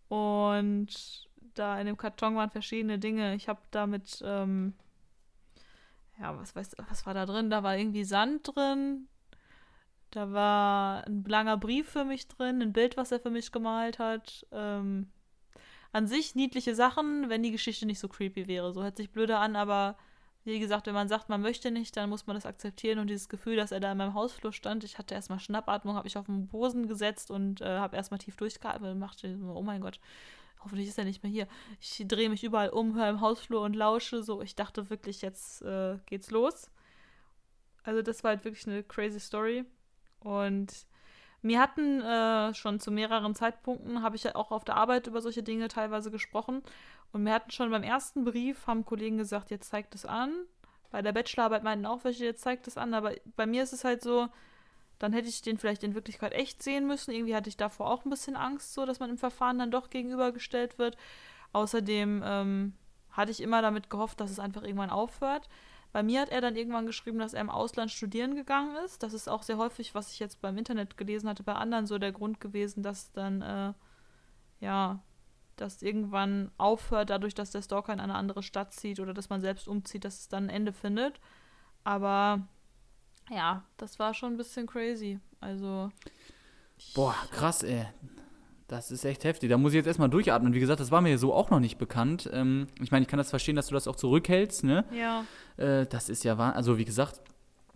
Und 0.09 1.28
da 1.55 1.79
in 1.81 1.87
dem 1.87 1.97
Karton 1.97 2.37
waren 2.37 2.51
verschiedene 2.51 2.99
Dinge. 2.99 3.35
Ich 3.35 3.49
habe 3.49 3.61
damit, 3.71 4.23
ähm, 4.25 4.75
ja, 6.21 6.37
was 6.39 6.55
weiß, 6.55 6.77
was 6.89 7.07
war 7.07 7.15
da 7.15 7.27
drin? 7.27 7.51
Da 7.51 7.63
war 7.63 7.77
irgendwie 7.77 8.05
Sand 8.05 8.55
drin. 8.55 9.09
Da 10.11 10.33
war 10.33 11.07
ein 11.07 11.25
langer 11.25 11.57
Brief 11.59 11.91
für 11.91 12.05
mich 12.05 12.29
drin, 12.29 12.63
ein 12.63 12.73
Bild, 12.73 12.97
was 12.97 13.13
er 13.13 13.21
für 13.21 13.31
mich 13.31 13.53
gemalt 13.53 13.99
hat. 13.99 14.47
Ähm, 14.53 15.09
an 15.93 16.07
sich 16.07 16.35
niedliche 16.35 16.75
Sachen, 16.75 17.29
wenn 17.29 17.43
die 17.43 17.51
Geschichte 17.51 17.87
nicht 17.87 17.99
so 17.99 18.09
creepy 18.09 18.47
wäre. 18.47 18.73
So 18.73 18.83
hört 18.83 18.97
sich 18.97 19.11
blöde 19.11 19.39
an, 19.39 19.57
aber 19.57 19.97
wie 20.45 20.59
gesagt, 20.59 20.87
wenn 20.87 20.95
man 20.95 21.09
sagt, 21.09 21.29
man 21.29 21.43
möchte 21.43 21.71
nicht, 21.71 21.97
dann 21.97 22.09
muss 22.09 22.27
man 22.27 22.35
das 22.35 22.47
akzeptieren 22.47 22.99
und 22.99 23.09
dieses 23.09 23.29
Gefühl, 23.29 23.57
dass 23.57 23.73
er 23.73 23.81
da 23.81 23.93
in 23.93 23.99
meinem 23.99 24.15
Hausflur 24.15 24.53
stand, 24.53 24.83
ich 24.85 24.99
hatte 24.99 25.15
erstmal 25.15 25.41
Schnappatmung, 25.41 25.95
habe 25.95 26.09
ich 26.09 26.17
auf 26.17 26.27
den 26.27 26.49
Boden 26.49 26.89
gesetzt 26.89 27.31
und 27.31 27.61
äh, 27.61 27.79
habe 27.79 27.97
erstmal 27.97 28.19
tief 28.19 28.37
durchgeatmet 28.37 28.93
und 28.93 28.99
machte, 28.99 29.39
oh 29.43 29.63
mein 29.63 29.81
Gott, 29.81 30.01
hoffentlich 30.69 30.89
ist 30.89 30.99
er 30.99 31.05
nicht 31.05 31.23
mehr 31.23 31.33
hier. 31.33 31.49
Ich 31.81 32.05
drehe 32.07 32.29
mich 32.29 32.45
überall 32.45 32.69
um, 32.69 32.95
höre 32.95 33.09
im 33.09 33.23
Hausflur 33.23 33.63
und 33.63 33.75
lausche 33.75 34.23
so. 34.23 34.43
Ich 34.43 34.55
dachte 34.55 34.91
wirklich, 34.91 35.23
jetzt 35.23 35.63
äh, 35.63 35.97
geht's 36.05 36.31
los. 36.31 36.71
Also 37.85 38.03
das 38.03 38.23
war 38.23 38.33
halt 38.33 38.45
wirklich 38.45 38.67
eine 38.67 38.83
crazy 38.83 39.19
Story. 39.19 39.65
Und 40.21 40.87
mir 41.41 41.59
hatten 41.59 42.03
äh, 42.03 42.53
schon 42.53 42.81
zu 42.81 42.91
mehreren 42.91 43.35
Zeitpunkten, 43.35 44.03
habe 44.03 44.17
ich 44.17 44.25
ja 44.25 44.35
auch 44.35 44.51
auf 44.51 44.65
der 44.65 44.77
Arbeit 44.77 45.07
über 45.07 45.23
solche 45.23 45.43
Dinge 45.43 45.69
teilweise 45.69 46.11
gesprochen. 46.11 46.63
Und 47.13 47.23
mir 47.23 47.33
hatten 47.33 47.51
schon 47.51 47.71
beim 47.71 47.83
ersten 47.83 48.25
Brief, 48.25 48.67
haben 48.67 48.85
Kollegen 48.85 49.17
gesagt, 49.17 49.51
jetzt 49.51 49.71
zeigt 49.71 49.95
es 49.95 50.05
an. 50.05 50.35
Bei 50.91 51.01
der 51.01 51.13
Bachelorarbeit 51.13 51.65
meinten 51.65 51.87
auch 51.87 52.05
welche, 52.05 52.27
jetzt 52.27 52.43
zeigt 52.43 52.67
es 52.67 52.77
an. 52.77 52.93
Aber 52.93 53.15
bei 53.37 53.47
mir 53.47 53.63
ist 53.63 53.73
es 53.73 53.85
halt 53.85 54.03
so, 54.03 54.29
dann 54.99 55.13
hätte 55.13 55.29
ich 55.29 55.43
den 55.43 55.59
vielleicht 55.59 55.85
in 55.85 55.95
Wirklichkeit 55.95 56.33
echt 56.33 56.63
sehen 56.63 56.87
müssen. 56.87 57.13
Irgendwie 57.13 57.35
hatte 57.35 57.49
ich 57.49 57.57
davor 57.57 57.91
auch 57.91 58.05
ein 58.05 58.11
bisschen 58.11 58.37
Angst, 58.37 58.75
so 58.75 58.85
dass 58.85 59.01
man 59.01 59.11
im 59.11 59.19
Verfahren 59.19 59.59
dann 59.59 59.71
doch 59.71 59.91
gegenübergestellt 59.91 60.79
wird. 60.79 60.97
Außerdem 61.53 62.23
ähm, 62.25 62.73
hatte 63.11 63.31
ich 63.31 63.41
immer 63.41 63.63
damit 63.63 63.91
gehofft, 63.91 64.21
dass 64.21 64.31
es 64.31 64.41
einfach 64.41 64.63
irgendwann 64.63 64.91
aufhört. 64.91 65.49
Bei 65.93 66.03
mir 66.03 66.21
hat 66.21 66.29
er 66.29 66.41
dann 66.41 66.57
irgendwann 66.57 66.87
geschrieben, 66.87 67.19
dass 67.19 67.33
er 67.33 67.41
im 67.41 67.51
Ausland 67.51 67.91
studieren 67.91 68.35
gegangen 68.35 68.77
ist. 68.85 69.03
Das 69.03 69.15
ist 69.15 69.29
auch 69.29 69.43
sehr 69.43 69.57
häufig, 69.57 69.95
was 69.95 70.13
ich 70.13 70.19
jetzt 70.19 70.41
beim 70.41 70.59
Internet 70.59 70.97
gelesen 70.97 71.29
hatte, 71.29 71.43
bei 71.43 71.55
anderen 71.55 71.87
so 71.87 71.99
der 71.99 72.13
Grund 72.13 72.41
gewesen, 72.41 72.83
dass 72.83 73.13
dann, 73.13 73.41
äh, 73.41 73.73
ja, 74.61 75.03
dass 75.57 75.83
irgendwann 75.83 76.51
aufhört, 76.59 77.11
dadurch, 77.11 77.35
dass 77.35 77.51
der 77.51 77.63
Stalker 77.63 77.93
in 77.93 78.01
eine 78.01 78.15
andere 78.15 78.43
Stadt 78.43 78.75
zieht 78.75 79.01
oder 79.01 79.15
dass 79.15 79.31
man 79.31 79.41
selbst 79.41 79.67
umzieht, 79.67 80.05
dass 80.05 80.21
es 80.21 80.29
dann 80.29 80.45
ein 80.45 80.51
Ende 80.51 80.73
findet. 80.73 81.21
Aber 81.85 82.47
ja, 83.31 83.65
das 83.77 83.99
war 83.99 84.15
schon 84.15 84.35
ein 84.35 84.37
bisschen 84.37 84.67
crazy. 84.67 85.19
Also. 85.41 85.91
Boah, 86.95 87.15
krass, 87.31 87.63
ey. 87.63 87.87
Das 88.69 88.91
ist 88.91 89.05
echt 89.05 89.25
heftig. 89.25 89.49
Da 89.49 89.57
muss 89.57 89.73
ich 89.73 89.77
jetzt 89.77 89.87
erstmal 89.87 90.11
durchatmen. 90.11 90.53
Wie 90.53 90.61
gesagt, 90.61 90.81
das 90.81 90.91
war 90.91 91.01
mir 91.01 91.17
so 91.19 91.33
auch 91.33 91.49
noch 91.49 91.61
nicht 91.61 91.79
bekannt. 91.79 92.29
Ähm, 92.33 92.67
ich 92.81 92.91
meine, 92.91 93.03
ich 93.03 93.09
kann 93.09 93.17
das 93.17 93.31
verstehen, 93.31 93.57
dass 93.57 93.69
du 93.69 93.75
das 93.75 93.89
auch 93.89 93.97
zurückhältst, 93.97 94.63
ne? 94.65 94.85
Ja. 94.93 95.25
Äh, 95.57 95.87
das 95.87 96.11
ist 96.11 96.23
ja 96.23 96.37
wahr. 96.37 96.55
Also, 96.55 96.77
wie 96.77 96.85
gesagt, 96.85 97.21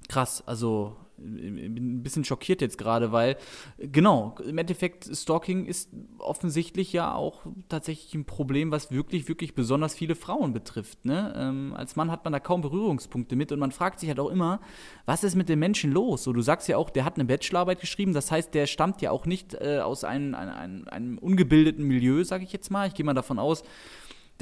krass. 0.09 0.43
Also, 0.47 0.97
bin 1.17 1.99
ein 1.99 2.03
bisschen 2.03 2.25
schockiert 2.25 2.61
jetzt 2.61 2.79
gerade, 2.79 3.13
weil 3.13 3.37
genau, 3.79 4.35
im 4.47 4.59
Endeffekt 4.59 5.05
Stalking 5.15 5.67
ist 5.67 5.91
offensichtlich 6.19 6.93
ja 6.93 7.15
auch 7.15 7.41
tatsächlich 7.69 8.15
ein 8.15 8.25
Problem, 8.25 8.71
was 8.71 8.91
wirklich, 8.91 9.29
wirklich 9.29 9.55
besonders 9.55 9.95
viele 9.95 10.15
Frauen 10.15 10.53
betrifft. 10.53 11.05
Ne? 11.05 11.33
Ähm, 11.37 11.75
als 11.77 11.97
Mann 11.97 12.11
hat 12.11 12.25
man 12.25 12.33
da 12.33 12.41
kaum 12.41 12.61
Berührungspunkte 12.61 13.37
mit 13.37 13.53
und 13.53 13.59
man 13.59 13.73
fragt 13.73 14.01
sich 14.01 14.09
halt 14.09 14.21
auch 14.21 14.31
immer, 14.31 14.61
was 15.07 15.25
ist 15.25 15.37
mit 15.37 15.49
dem 15.49 15.59
Menschen 15.59 15.93
los? 15.93 16.25
So, 16.25 16.33
du 16.33 16.43
sagst 16.43 16.69
ja 16.69 16.77
auch, 16.77 16.91
der 16.91 17.05
hat 17.05 17.17
eine 17.17 17.25
Bachelorarbeit 17.25 17.81
geschrieben, 17.81 18.13
das 18.13 18.31
heißt, 18.31 18.55
der 18.55 18.67
stammt 18.67 19.03
ja 19.03 19.11
auch 19.11 19.27
nicht 19.27 19.55
äh, 19.55 19.81
aus 19.81 20.05
einem, 20.05 20.35
einem, 20.35 20.89
einem 20.89 21.19
ungebildeten 21.19 21.87
Milieu, 21.87 22.25
sage 22.25 22.45
ich 22.45 22.53
jetzt 22.53 22.71
mal. 22.71 22.89
Ich 22.89 22.95
gehe 22.95 23.05
mal 23.05 23.15
davon 23.15 23.39
aus, 23.39 23.63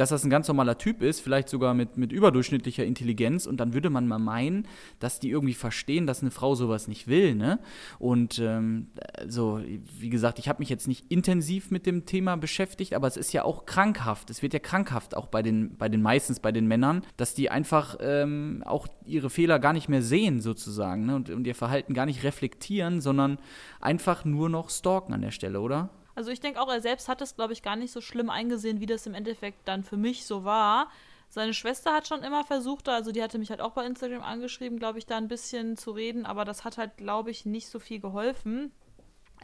dass 0.00 0.08
das 0.08 0.24
ein 0.24 0.30
ganz 0.30 0.48
normaler 0.48 0.78
Typ 0.78 1.02
ist, 1.02 1.20
vielleicht 1.20 1.50
sogar 1.50 1.74
mit, 1.74 1.98
mit 1.98 2.10
überdurchschnittlicher 2.10 2.86
Intelligenz. 2.86 3.44
Und 3.44 3.58
dann 3.58 3.74
würde 3.74 3.90
man 3.90 4.08
mal 4.08 4.18
meinen, 4.18 4.66
dass 4.98 5.20
die 5.20 5.28
irgendwie 5.28 5.52
verstehen, 5.52 6.06
dass 6.06 6.22
eine 6.22 6.30
Frau 6.30 6.54
sowas 6.54 6.88
nicht 6.88 7.06
will. 7.06 7.34
Ne? 7.34 7.58
Und 7.98 8.38
ähm, 8.38 8.86
so, 9.28 9.60
wie 9.98 10.08
gesagt, 10.08 10.38
ich 10.38 10.48
habe 10.48 10.60
mich 10.60 10.70
jetzt 10.70 10.88
nicht 10.88 11.12
intensiv 11.12 11.70
mit 11.70 11.84
dem 11.84 12.06
Thema 12.06 12.36
beschäftigt, 12.36 12.94
aber 12.94 13.08
es 13.08 13.18
ist 13.18 13.34
ja 13.34 13.44
auch 13.44 13.66
krankhaft. 13.66 14.30
Es 14.30 14.40
wird 14.40 14.54
ja 14.54 14.58
krankhaft 14.58 15.14
auch 15.14 15.26
bei 15.26 15.42
den, 15.42 15.76
bei 15.76 15.90
den 15.90 16.00
meistens 16.00 16.40
bei 16.40 16.50
den 16.50 16.66
Männern, 16.66 17.02
dass 17.18 17.34
die 17.34 17.50
einfach 17.50 17.98
ähm, 18.00 18.62
auch 18.64 18.86
ihre 19.04 19.28
Fehler 19.28 19.58
gar 19.58 19.74
nicht 19.74 19.90
mehr 19.90 20.00
sehen, 20.00 20.40
sozusagen, 20.40 21.04
ne? 21.04 21.16
und, 21.16 21.28
und 21.28 21.46
ihr 21.46 21.54
Verhalten 21.54 21.92
gar 21.92 22.06
nicht 22.06 22.24
reflektieren, 22.24 23.02
sondern 23.02 23.38
einfach 23.82 24.24
nur 24.24 24.48
noch 24.48 24.70
stalken 24.70 25.12
an 25.12 25.20
der 25.20 25.30
Stelle, 25.30 25.60
oder? 25.60 25.90
Also 26.14 26.30
ich 26.30 26.40
denke 26.40 26.60
auch, 26.60 26.68
er 26.68 26.80
selbst 26.80 27.08
hat 27.08 27.20
es, 27.22 27.36
glaube 27.36 27.52
ich, 27.52 27.62
gar 27.62 27.76
nicht 27.76 27.92
so 27.92 28.00
schlimm 28.00 28.30
eingesehen, 28.30 28.80
wie 28.80 28.86
das 28.86 29.06
im 29.06 29.14
Endeffekt 29.14 29.66
dann 29.66 29.84
für 29.84 29.96
mich 29.96 30.26
so 30.26 30.44
war. 30.44 30.90
Seine 31.28 31.54
Schwester 31.54 31.92
hat 31.92 32.08
schon 32.08 32.24
immer 32.24 32.44
versucht, 32.44 32.88
also 32.88 33.12
die 33.12 33.22
hatte 33.22 33.38
mich 33.38 33.50
halt 33.50 33.60
auch 33.60 33.70
bei 33.70 33.86
Instagram 33.86 34.22
angeschrieben, 34.22 34.80
glaube 34.80 34.98
ich, 34.98 35.06
da 35.06 35.16
ein 35.16 35.28
bisschen 35.28 35.76
zu 35.76 35.92
reden, 35.92 36.26
aber 36.26 36.44
das 36.44 36.64
hat 36.64 36.76
halt, 36.76 36.96
glaube 36.96 37.30
ich, 37.30 37.46
nicht 37.46 37.68
so 37.68 37.78
viel 37.78 38.00
geholfen. 38.00 38.72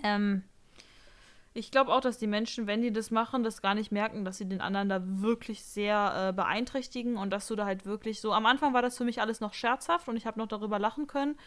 Ähm, 0.02 0.42
ich 1.54 1.70
glaube 1.70 1.92
auch, 1.92 2.00
dass 2.00 2.18
die 2.18 2.26
Menschen, 2.26 2.66
wenn 2.66 2.82
die 2.82 2.92
das 2.92 3.10
machen, 3.10 3.44
das 3.44 3.62
gar 3.62 3.74
nicht 3.74 3.92
merken, 3.92 4.24
dass 4.24 4.36
sie 4.36 4.48
den 4.48 4.60
anderen 4.60 4.88
da 4.88 5.00
wirklich 5.02 5.64
sehr 5.64 6.28
äh, 6.28 6.32
beeinträchtigen 6.32 7.16
und 7.16 7.30
dass 7.30 7.46
du 7.46 7.54
da 7.54 7.64
halt 7.64 7.86
wirklich 7.86 8.20
so. 8.20 8.32
Am 8.32 8.46
Anfang 8.46 8.74
war 8.74 8.82
das 8.82 8.98
für 8.98 9.04
mich 9.04 9.20
alles 9.20 9.40
noch 9.40 9.54
scherzhaft 9.54 10.08
und 10.08 10.16
ich 10.16 10.26
habe 10.26 10.40
noch 10.40 10.48
darüber 10.48 10.80
lachen 10.80 11.06
können, 11.06 11.38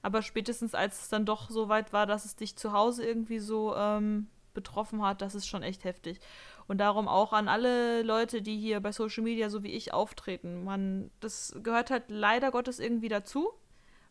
aber 0.00 0.22
spätestens 0.22 0.74
als 0.74 1.02
es 1.02 1.08
dann 1.08 1.26
doch 1.26 1.50
so 1.50 1.68
weit 1.68 1.92
war, 1.92 2.06
dass 2.06 2.24
es 2.24 2.36
dich 2.36 2.56
zu 2.56 2.72
Hause 2.72 3.04
irgendwie 3.04 3.40
so 3.40 3.74
ähm, 3.76 4.28
betroffen 4.54 5.02
hat, 5.02 5.22
das 5.22 5.34
ist 5.34 5.46
schon 5.46 5.62
echt 5.62 5.84
heftig. 5.84 6.20
Und 6.66 6.78
darum 6.78 7.08
auch 7.08 7.32
an 7.32 7.48
alle 7.48 8.02
Leute, 8.02 8.42
die 8.42 8.58
hier 8.58 8.80
bei 8.80 8.92
Social 8.92 9.24
Media 9.24 9.48
so 9.50 9.62
wie 9.62 9.72
ich 9.72 9.92
auftreten. 9.92 10.64
Man, 10.64 11.10
das 11.20 11.54
gehört 11.62 11.90
halt 11.90 12.04
leider 12.08 12.50
Gottes 12.50 12.78
irgendwie 12.78 13.08
dazu, 13.08 13.50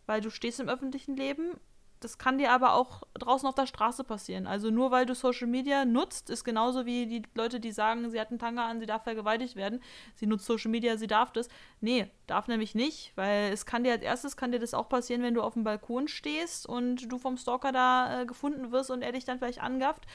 weil 0.05 0.21
du 0.21 0.29
stehst 0.29 0.59
im 0.59 0.69
öffentlichen 0.69 1.15
Leben. 1.15 1.51
Das 1.99 2.17
kann 2.17 2.37
dir 2.37 2.51
aber 2.51 2.73
auch 2.73 3.03
draußen 3.15 3.47
auf 3.47 3.55
der 3.55 3.65
Straße 3.65 4.03
passieren. 4.03 4.45
Also 4.45 4.69
nur 4.69 4.91
weil 4.91 5.05
du 5.05 5.15
Social 5.15 5.47
Media 5.47 5.85
nutzt, 5.85 6.29
ist 6.29 6.43
genauso 6.43 6.85
wie 6.85 7.07
die 7.07 7.23
Leute, 7.33 7.59
die 7.59 7.71
sagen, 7.71 8.09
sie 8.09 8.19
hat 8.19 8.29
einen 8.29 8.39
Tanga 8.39 8.67
an, 8.67 8.79
sie 8.79 8.85
darf 8.85 9.03
vergewaltigt 9.03 9.55
werden. 9.55 9.81
Sie 10.15 10.27
nutzt 10.27 10.45
Social 10.45 10.69
Media, 10.69 10.97
sie 10.97 11.07
darf 11.07 11.31
das. 11.31 11.49
Nee, 11.81 12.11
darf 12.27 12.47
nämlich 12.47 12.75
nicht, 12.75 13.13
weil 13.15 13.51
es 13.51 13.65
kann 13.65 13.83
dir 13.83 13.93
als 13.93 14.03
erstes 14.03 14.37
kann 14.37 14.51
dir 14.51 14.59
das 14.59 14.73
auch 14.73 14.89
passieren, 14.89 15.23
wenn 15.23 15.33
du 15.33 15.41
auf 15.41 15.53
dem 15.53 15.63
Balkon 15.63 16.07
stehst 16.07 16.67
und 16.67 17.11
du 17.11 17.17
vom 17.17 17.37
Stalker 17.37 17.71
da 17.71 18.21
äh, 18.21 18.25
gefunden 18.25 18.71
wirst 18.71 18.91
und 18.91 19.01
er 19.01 19.11
dich 19.11 19.25
dann 19.25 19.39
vielleicht 19.39 19.61
angafft. 19.61 20.05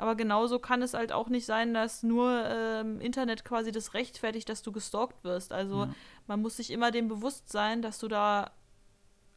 Aber 0.00 0.14
genauso 0.14 0.58
kann 0.58 0.80
es 0.80 0.94
halt 0.94 1.12
auch 1.12 1.28
nicht 1.28 1.44
sein, 1.44 1.74
dass 1.74 2.02
nur 2.02 2.44
ähm, 2.46 3.00
Internet 3.02 3.44
quasi 3.44 3.70
das 3.70 3.92
rechtfertigt, 3.92 4.48
dass 4.48 4.62
du 4.62 4.72
gestalkt 4.72 5.24
wirst. 5.24 5.52
Also 5.52 5.84
ja. 5.84 5.94
man 6.26 6.40
muss 6.40 6.56
sich 6.56 6.70
immer 6.70 6.90
dem 6.90 7.08
bewusst 7.08 7.50
sein, 7.52 7.82
dass 7.82 7.98
du 7.98 8.08
da 8.08 8.50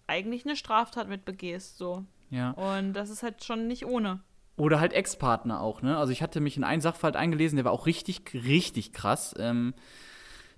eigentlich 0.07 0.45
eine 0.45 0.55
Straftat 0.55 1.07
mit 1.07 1.25
begehst. 1.25 1.77
So. 1.77 2.05
Ja. 2.29 2.51
Und 2.51 2.93
das 2.93 3.09
ist 3.09 3.23
halt 3.23 3.43
schon 3.43 3.67
nicht 3.67 3.85
ohne. 3.85 4.21
Oder 4.55 4.79
halt 4.79 4.93
Ex-Partner 4.93 5.61
auch, 5.61 5.81
ne? 5.81 5.97
Also 5.97 6.11
ich 6.11 6.21
hatte 6.21 6.39
mich 6.39 6.57
in 6.57 6.63
einen 6.63 6.81
Sachverhalt 6.81 7.15
eingelesen, 7.15 7.55
der 7.55 7.65
war 7.65 7.71
auch 7.71 7.87
richtig, 7.87 8.21
richtig 8.33 8.93
krass. 8.93 9.33
Ähm, 9.39 9.73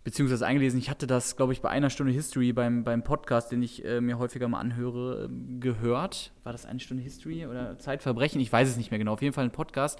beziehungsweise 0.05 0.45
eingelesen. 0.45 0.79
Ich 0.79 0.89
hatte 0.89 1.07
das, 1.07 1.35
glaube 1.35 1.51
ich, 1.51 1.61
bei 1.61 1.69
einer 1.69 1.89
Stunde 1.89 2.13
History 2.13 2.53
beim, 2.53 2.83
beim 2.83 3.03
Podcast, 3.03 3.51
den 3.51 3.63
ich 3.63 3.83
äh, 3.83 3.99
mir 3.99 4.19
häufiger 4.19 4.47
mal 4.47 4.59
anhöre, 4.59 5.25
äh, 5.25 5.59
gehört. 5.59 6.31
War 6.43 6.51
das 6.51 6.65
eine 6.65 6.79
Stunde 6.79 7.01
History 7.03 7.45
oder 7.45 7.77
Zeitverbrechen? 7.79 8.39
Ich 8.39 8.53
weiß 8.53 8.69
es 8.69 8.77
nicht 8.77 8.91
mehr 8.91 8.99
genau. 8.99 9.13
Auf 9.13 9.23
jeden 9.23 9.33
Fall 9.33 9.45
ein 9.45 9.51
Podcast. 9.51 9.99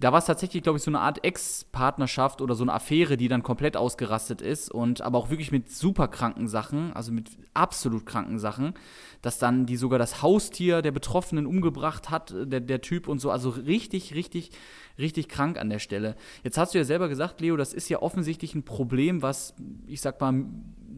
Da 0.00 0.10
war 0.10 0.18
es 0.18 0.24
tatsächlich, 0.24 0.62
glaube 0.62 0.78
ich, 0.78 0.82
so 0.82 0.90
eine 0.90 1.00
Art 1.00 1.24
Ex-Partnerschaft 1.24 2.40
oder 2.40 2.54
so 2.54 2.64
eine 2.64 2.72
Affäre, 2.72 3.16
die 3.16 3.28
dann 3.28 3.42
komplett 3.42 3.76
ausgerastet 3.76 4.42
ist 4.42 4.70
und 4.70 5.00
aber 5.02 5.18
auch 5.18 5.30
wirklich 5.30 5.52
mit 5.52 5.70
super 5.70 6.08
kranken 6.08 6.48
Sachen, 6.48 6.92
also 6.92 7.12
mit 7.12 7.30
absolut 7.54 8.04
kranken 8.04 8.38
Sachen, 8.38 8.74
dass 9.22 9.38
dann 9.38 9.66
die 9.66 9.76
sogar 9.76 10.00
das 10.00 10.20
Haustier 10.20 10.82
der 10.82 10.90
Betroffenen 10.90 11.46
umgebracht 11.46 12.10
hat, 12.10 12.32
äh, 12.32 12.46
der, 12.46 12.60
der 12.60 12.80
Typ 12.80 13.06
und 13.08 13.20
so. 13.20 13.30
Also 13.30 13.50
richtig, 13.50 14.14
richtig 14.14 14.50
richtig 14.98 15.28
krank 15.28 15.58
an 15.58 15.70
der 15.70 15.78
Stelle. 15.78 16.16
Jetzt 16.42 16.58
hast 16.58 16.74
du 16.74 16.78
ja 16.78 16.84
selber 16.84 17.08
gesagt, 17.08 17.40
Leo, 17.40 17.56
das 17.56 17.72
ist 17.72 17.88
ja 17.88 18.00
offensichtlich 18.02 18.54
ein 18.54 18.62
Problem, 18.62 19.22
was, 19.22 19.54
ich 19.86 20.00
sag 20.00 20.20
mal, 20.20 20.44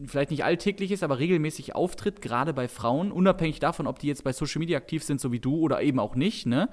vielleicht 0.05 0.31
nicht 0.31 0.43
alltäglich 0.43 0.91
ist, 0.91 1.03
aber 1.03 1.19
regelmäßig 1.19 1.75
auftritt, 1.75 2.21
gerade 2.21 2.53
bei 2.53 2.67
Frauen, 2.67 3.11
unabhängig 3.11 3.59
davon, 3.59 3.87
ob 3.87 3.99
die 3.99 4.07
jetzt 4.07 4.23
bei 4.23 4.33
Social 4.33 4.59
Media 4.59 4.77
aktiv 4.77 5.03
sind, 5.03 5.19
so 5.19 5.31
wie 5.31 5.39
du 5.39 5.57
oder 5.57 5.81
eben 5.81 5.99
auch 5.99 6.15
nicht, 6.15 6.45
ne? 6.45 6.69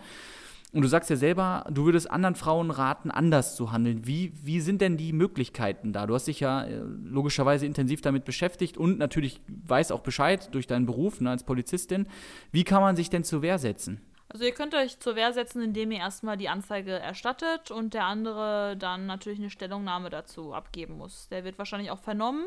Und 0.75 0.83
du 0.83 0.89
sagst 0.89 1.09
ja 1.09 1.15
selber, 1.15 1.65
du 1.71 1.85
würdest 1.85 2.11
anderen 2.11 2.35
Frauen 2.35 2.73
raten, 2.73 3.13
anders 3.13 3.55
zu 3.55 3.71
handeln. 3.71 4.09
Wie, 4.09 4.33
wie 4.43 4.61
sind 4.61 4.81
denn 4.81 4.97
die 4.97 5.13
Möglichkeiten 5.13 5.93
da? 5.93 6.05
Du 6.05 6.15
hast 6.15 6.27
dich 6.27 6.41
ja 6.41 6.65
äh, 6.65 6.81
logischerweise 7.05 7.65
intensiv 7.65 8.01
damit 8.01 8.25
beschäftigt 8.25 8.77
und 8.77 8.99
natürlich 8.99 9.41
weiß 9.47 9.93
auch 9.93 10.01
Bescheid 10.01 10.53
durch 10.53 10.67
deinen 10.67 10.85
Beruf 10.85 11.21
ne, 11.21 11.31
als 11.31 11.45
Polizistin. 11.45 12.09
Wie 12.51 12.65
kann 12.65 12.83
man 12.83 12.97
sich 12.97 13.09
denn 13.09 13.23
zur 13.23 13.41
Wehr 13.41 13.59
setzen? 13.59 14.01
Also 14.29 14.47
ihr 14.47 14.53
könnt 14.53 14.75
euch 14.75 14.99
zur 14.99 15.15
Wehr 15.15 15.33
setzen, 15.33 15.63
indem 15.63 15.93
ihr 15.93 15.99
erstmal 15.99 16.37
die 16.37 16.49
Anzeige 16.49 16.91
erstattet 16.91 17.71
und 17.71 17.95
der 17.95 18.07
andere 18.07 18.77
dann 18.77 19.07
natürlich 19.07 19.39
eine 19.39 19.51
Stellungnahme 19.51 20.11
dazu 20.11 20.55
abgeben 20.55 20.97
muss. 20.97 21.29
Der 21.29 21.45
wird 21.45 21.57
wahrscheinlich 21.57 21.93
auch 21.93 22.01
vernommen. 22.01 22.47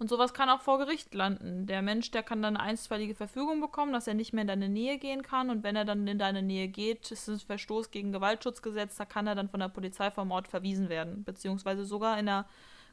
Und 0.00 0.08
sowas 0.08 0.32
kann 0.32 0.48
auch 0.48 0.62
vor 0.62 0.78
Gericht 0.78 1.14
landen. 1.14 1.66
Der 1.66 1.82
Mensch, 1.82 2.10
der 2.10 2.22
kann 2.22 2.40
dann 2.40 2.56
eine 2.56 2.70
einstweilige 2.70 3.14
Verfügung 3.14 3.60
bekommen, 3.60 3.92
dass 3.92 4.06
er 4.06 4.14
nicht 4.14 4.32
mehr 4.32 4.40
in 4.40 4.48
deine 4.48 4.70
Nähe 4.70 4.96
gehen 4.96 5.22
kann. 5.22 5.50
Und 5.50 5.62
wenn 5.62 5.76
er 5.76 5.84
dann 5.84 6.06
in 6.06 6.18
deine 6.18 6.42
Nähe 6.42 6.68
geht, 6.68 7.10
ist 7.10 7.28
es 7.28 7.42
ein 7.42 7.46
Verstoß 7.46 7.90
gegen 7.90 8.10
Gewaltschutzgesetz, 8.10 8.96
da 8.96 9.04
kann 9.04 9.26
er 9.26 9.34
dann 9.34 9.50
von 9.50 9.60
der 9.60 9.68
Polizei 9.68 10.10
vom 10.10 10.30
Ort 10.30 10.48
verwiesen 10.48 10.88
werden. 10.88 11.22
Beziehungsweise 11.22 11.84
sogar 11.84 12.18
in 12.18 12.24
der 12.24 12.46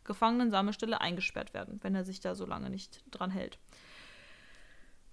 Gefangenensammelstelle 0.03 0.99
eingesperrt 0.99 1.53
werden, 1.53 1.79
wenn 1.81 1.95
er 1.95 2.03
sich 2.03 2.19
da 2.19 2.35
so 2.35 2.45
lange 2.45 2.69
nicht 2.69 3.01
dran 3.09 3.31
hält. 3.31 3.57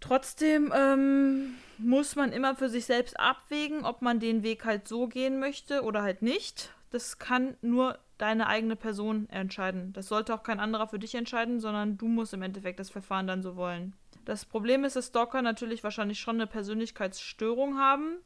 Trotzdem 0.01 0.73
ähm, 0.75 1.55
muss 1.79 2.17
man 2.17 2.33
immer 2.33 2.57
für 2.57 2.69
sich 2.69 2.87
selbst 2.87 3.21
abwägen, 3.21 3.85
ob 3.85 4.03
man 4.03 4.19
den 4.19 4.43
Weg 4.43 4.65
halt 4.65 4.89
so 4.89 5.07
gehen 5.07 5.39
möchte 5.39 5.83
oder 5.83 6.03
halt 6.03 6.23
nicht. 6.23 6.71
Das 6.91 7.21
kann 7.21 7.57
nur 7.63 8.01
deine 8.19 8.47
eigene 8.47 8.77
Person 8.77 9.29
entscheiden. 9.29 9.93
Das 9.93 10.09
sollte 10.09 10.35
auch 10.35 10.43
kein 10.43 10.61
anderer 10.61 10.87
für 10.87 10.99
dich 10.99 11.15
entscheiden, 11.15 11.61
sondern 11.61 11.97
du 11.97 12.07
musst 12.07 12.35
im 12.35 12.43
Endeffekt 12.43 12.79
das 12.79 12.91
Verfahren 12.91 13.27
dann 13.27 13.43
so 13.43 13.57
wollen. 13.57 13.95
Das 14.25 14.45
Problem 14.45 14.85
ist, 14.85 14.97
dass 14.97 15.09
Stalker 15.09 15.43
natürlich 15.43 15.85
wahrscheinlich 15.85 16.21
schon 16.21 16.37
eine 16.37 16.47
Persönlichkeitsstörung 16.47 17.79
haben 17.79 18.17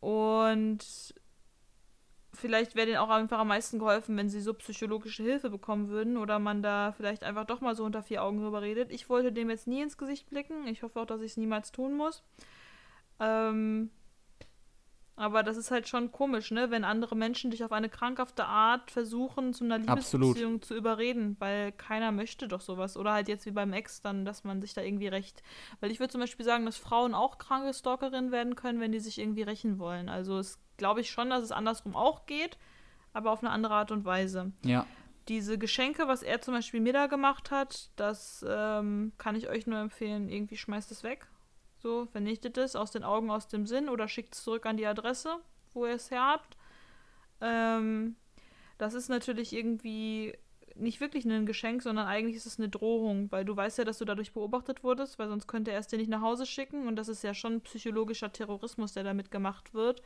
und 0.00 1.14
vielleicht 2.34 2.74
wäre 2.74 2.86
denen 2.86 2.98
auch 2.98 3.10
einfach 3.10 3.38
am 3.38 3.48
meisten 3.48 3.78
geholfen, 3.78 4.16
wenn 4.16 4.28
sie 4.28 4.40
so 4.40 4.54
psychologische 4.54 5.22
Hilfe 5.22 5.50
bekommen 5.50 5.88
würden 5.88 6.16
oder 6.16 6.38
man 6.38 6.62
da 6.62 6.92
vielleicht 6.92 7.24
einfach 7.24 7.44
doch 7.44 7.60
mal 7.60 7.74
so 7.74 7.84
unter 7.84 8.02
vier 8.02 8.22
Augen 8.22 8.40
drüber 8.40 8.62
redet. 8.62 8.90
Ich 8.90 9.08
wollte 9.08 9.32
dem 9.32 9.50
jetzt 9.50 9.66
nie 9.66 9.82
ins 9.82 9.98
Gesicht 9.98 10.30
blicken. 10.30 10.66
Ich 10.66 10.82
hoffe 10.82 11.00
auch, 11.00 11.06
dass 11.06 11.20
ich 11.20 11.32
es 11.32 11.36
niemals 11.36 11.72
tun 11.72 11.94
muss. 11.94 12.22
Ähm, 13.20 13.90
aber 15.14 15.42
das 15.42 15.58
ist 15.58 15.70
halt 15.70 15.88
schon 15.88 16.10
komisch, 16.10 16.50
ne? 16.50 16.70
Wenn 16.70 16.84
andere 16.84 17.14
Menschen 17.14 17.50
dich 17.50 17.62
auf 17.64 17.72
eine 17.72 17.90
krankhafte 17.90 18.46
Art 18.46 18.90
versuchen, 18.90 19.52
zu 19.52 19.64
einer 19.64 19.78
Liebesbeziehung 19.78 20.54
Absolut. 20.54 20.64
zu 20.64 20.74
überreden, 20.74 21.36
weil 21.38 21.72
keiner 21.72 22.12
möchte 22.12 22.48
doch 22.48 22.62
sowas. 22.62 22.96
Oder 22.96 23.12
halt 23.12 23.28
jetzt 23.28 23.44
wie 23.44 23.50
beim 23.50 23.74
Ex 23.74 24.00
dann, 24.00 24.24
dass 24.24 24.42
man 24.44 24.62
sich 24.62 24.72
da 24.72 24.80
irgendwie 24.80 25.08
rächt. 25.08 25.42
Weil 25.80 25.90
ich 25.90 26.00
würde 26.00 26.12
zum 26.12 26.20
Beispiel 26.20 26.46
sagen, 26.46 26.64
dass 26.64 26.78
Frauen 26.78 27.14
auch 27.14 27.36
kranke 27.36 27.74
Stalkerinnen 27.74 28.32
werden 28.32 28.56
können, 28.56 28.80
wenn 28.80 28.92
die 28.92 29.00
sich 29.00 29.18
irgendwie 29.18 29.42
rächen 29.42 29.78
wollen. 29.78 30.08
Also 30.08 30.38
es 30.38 30.58
glaube 30.78 31.02
ich 31.02 31.10
schon, 31.10 31.28
dass 31.28 31.42
es 31.42 31.52
andersrum 31.52 31.94
auch 31.94 32.24
geht, 32.24 32.56
aber 33.12 33.32
auf 33.32 33.42
eine 33.42 33.50
andere 33.50 33.74
Art 33.74 33.90
und 33.90 34.06
Weise. 34.06 34.52
Ja. 34.64 34.86
Diese 35.28 35.58
Geschenke, 35.58 36.08
was 36.08 36.22
er 36.22 36.40
zum 36.40 36.54
Beispiel 36.54 36.80
mir 36.80 36.94
da 36.94 37.06
gemacht 37.06 37.50
hat, 37.50 37.90
das 37.96 38.44
ähm, 38.48 39.12
kann 39.18 39.36
ich 39.36 39.48
euch 39.50 39.66
nur 39.66 39.78
empfehlen. 39.78 40.30
Irgendwie 40.30 40.56
schmeißt 40.56 40.90
es 40.90 41.04
weg. 41.04 41.28
So, 41.82 42.06
vernichtet 42.06 42.58
es 42.58 42.76
aus 42.76 42.92
den 42.92 43.02
Augen, 43.02 43.28
aus 43.28 43.48
dem 43.48 43.66
Sinn 43.66 43.88
oder 43.88 44.06
schickt 44.06 44.34
es 44.36 44.44
zurück 44.44 44.66
an 44.66 44.76
die 44.76 44.86
Adresse, 44.86 45.38
wo 45.72 45.84
ihr 45.84 45.94
es 45.94 46.12
her 46.12 46.24
habt. 46.24 46.56
Ähm, 47.40 48.14
das 48.78 48.94
ist 48.94 49.08
natürlich 49.08 49.52
irgendwie 49.52 50.32
nicht 50.76 51.00
wirklich 51.00 51.24
ein 51.24 51.44
Geschenk, 51.44 51.82
sondern 51.82 52.06
eigentlich 52.06 52.36
ist 52.36 52.46
es 52.46 52.58
eine 52.58 52.68
Drohung, 52.68 53.32
weil 53.32 53.44
du 53.44 53.56
weißt 53.56 53.78
ja, 53.78 53.84
dass 53.84 53.98
du 53.98 54.04
dadurch 54.04 54.32
beobachtet 54.32 54.84
wurdest, 54.84 55.18
weil 55.18 55.28
sonst 55.28 55.48
könnte 55.48 55.72
er 55.72 55.80
es 55.80 55.88
dir 55.88 55.98
nicht 55.98 56.08
nach 56.08 56.20
Hause 56.20 56.46
schicken 56.46 56.86
und 56.86 56.94
das 56.94 57.08
ist 57.08 57.24
ja 57.24 57.34
schon 57.34 57.60
psychologischer 57.62 58.32
Terrorismus, 58.32 58.92
der 58.92 59.02
damit 59.02 59.32
gemacht 59.32 59.74
wird. 59.74 60.02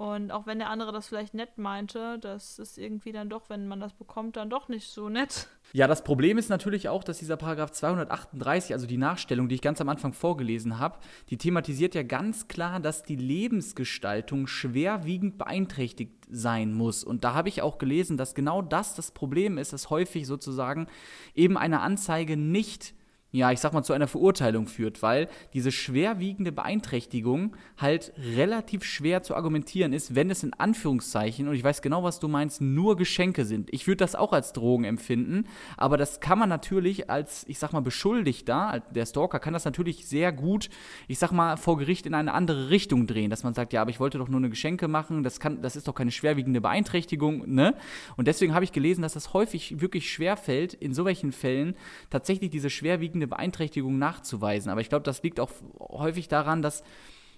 Und 0.00 0.30
auch 0.30 0.46
wenn 0.46 0.58
der 0.58 0.70
andere 0.70 0.92
das 0.92 1.08
vielleicht 1.08 1.34
nett 1.34 1.58
meinte, 1.58 2.18
das 2.18 2.58
ist 2.58 2.78
irgendwie 2.78 3.12
dann 3.12 3.28
doch, 3.28 3.50
wenn 3.50 3.68
man 3.68 3.80
das 3.80 3.92
bekommt, 3.92 4.38
dann 4.38 4.48
doch 4.48 4.70
nicht 4.70 4.88
so 4.88 5.10
nett. 5.10 5.46
Ja, 5.74 5.86
das 5.86 6.04
Problem 6.04 6.38
ist 6.38 6.48
natürlich 6.48 6.88
auch, 6.88 7.04
dass 7.04 7.18
dieser 7.18 7.36
Paragraph 7.36 7.72
238, 7.72 8.72
also 8.72 8.86
die 8.86 8.96
Nachstellung, 8.96 9.50
die 9.50 9.56
ich 9.56 9.60
ganz 9.60 9.78
am 9.78 9.90
Anfang 9.90 10.14
vorgelesen 10.14 10.78
habe, 10.78 10.98
die 11.28 11.36
thematisiert 11.36 11.94
ja 11.94 12.02
ganz 12.02 12.48
klar, 12.48 12.80
dass 12.80 13.02
die 13.02 13.16
Lebensgestaltung 13.16 14.46
schwerwiegend 14.46 15.36
beeinträchtigt 15.36 16.14
sein 16.30 16.72
muss. 16.72 17.04
Und 17.04 17.22
da 17.22 17.34
habe 17.34 17.50
ich 17.50 17.60
auch 17.60 17.76
gelesen, 17.76 18.16
dass 18.16 18.34
genau 18.34 18.62
das 18.62 18.94
das 18.94 19.10
Problem 19.10 19.58
ist, 19.58 19.74
dass 19.74 19.90
häufig 19.90 20.26
sozusagen 20.26 20.86
eben 21.34 21.58
eine 21.58 21.82
Anzeige 21.82 22.38
nicht 22.38 22.94
ja, 23.32 23.52
ich 23.52 23.60
sag 23.60 23.72
mal, 23.72 23.82
zu 23.82 23.92
einer 23.92 24.08
Verurteilung 24.08 24.66
führt, 24.66 25.02
weil 25.02 25.28
diese 25.54 25.70
schwerwiegende 25.70 26.50
Beeinträchtigung 26.50 27.56
halt 27.78 28.12
relativ 28.18 28.84
schwer 28.84 29.22
zu 29.22 29.36
argumentieren 29.36 29.92
ist, 29.92 30.14
wenn 30.14 30.30
es 30.30 30.42
in 30.42 30.52
Anführungszeichen, 30.54 31.46
und 31.46 31.54
ich 31.54 31.62
weiß 31.62 31.80
genau, 31.80 32.02
was 32.02 32.18
du 32.18 32.26
meinst, 32.26 32.60
nur 32.60 32.96
Geschenke 32.96 33.44
sind. 33.44 33.72
Ich 33.72 33.86
würde 33.86 33.98
das 33.98 34.16
auch 34.16 34.32
als 34.32 34.52
Drogen 34.52 34.84
empfinden, 34.84 35.46
aber 35.76 35.96
das 35.96 36.20
kann 36.20 36.38
man 36.38 36.48
natürlich 36.48 37.08
als, 37.08 37.44
ich 37.46 37.58
sag 37.58 37.72
mal, 37.72 37.80
Beschuldigter, 37.80 38.82
der 38.90 39.06
Stalker 39.06 39.38
kann 39.38 39.52
das 39.52 39.64
natürlich 39.64 40.06
sehr 40.06 40.32
gut, 40.32 40.68
ich 41.06 41.18
sag 41.18 41.30
mal, 41.30 41.56
vor 41.56 41.78
Gericht 41.78 42.06
in 42.06 42.14
eine 42.14 42.34
andere 42.34 42.70
Richtung 42.70 43.06
drehen, 43.06 43.30
dass 43.30 43.44
man 43.44 43.54
sagt, 43.54 43.72
ja, 43.72 43.82
aber 43.82 43.90
ich 43.90 44.00
wollte 44.00 44.18
doch 44.18 44.28
nur 44.28 44.38
eine 44.38 44.50
Geschenke 44.50 44.88
machen, 44.88 45.22
das, 45.22 45.38
kann, 45.38 45.62
das 45.62 45.76
ist 45.76 45.86
doch 45.86 45.94
keine 45.94 46.10
schwerwiegende 46.10 46.60
Beeinträchtigung, 46.60 47.44
ne? 47.46 47.74
Und 48.16 48.26
deswegen 48.26 48.54
habe 48.54 48.64
ich 48.64 48.72
gelesen, 48.72 49.02
dass 49.02 49.14
das 49.14 49.32
häufig 49.32 49.80
wirklich 49.80 50.10
schwer 50.10 50.36
fällt, 50.36 50.74
in 50.74 50.94
so 50.94 51.04
welchen 51.04 51.30
Fällen 51.30 51.76
tatsächlich 52.10 52.50
diese 52.50 52.70
schwerwiegende 52.70 53.19
schwerwiegende 53.20 53.26
Beeinträchtigung 53.28 53.98
nachzuweisen. 53.98 54.70
Aber 54.70 54.80
ich 54.80 54.88
glaube, 54.88 55.04
das 55.04 55.22
liegt 55.22 55.40
auch 55.40 55.50
häufig 55.78 56.28
daran, 56.28 56.62
dass 56.62 56.82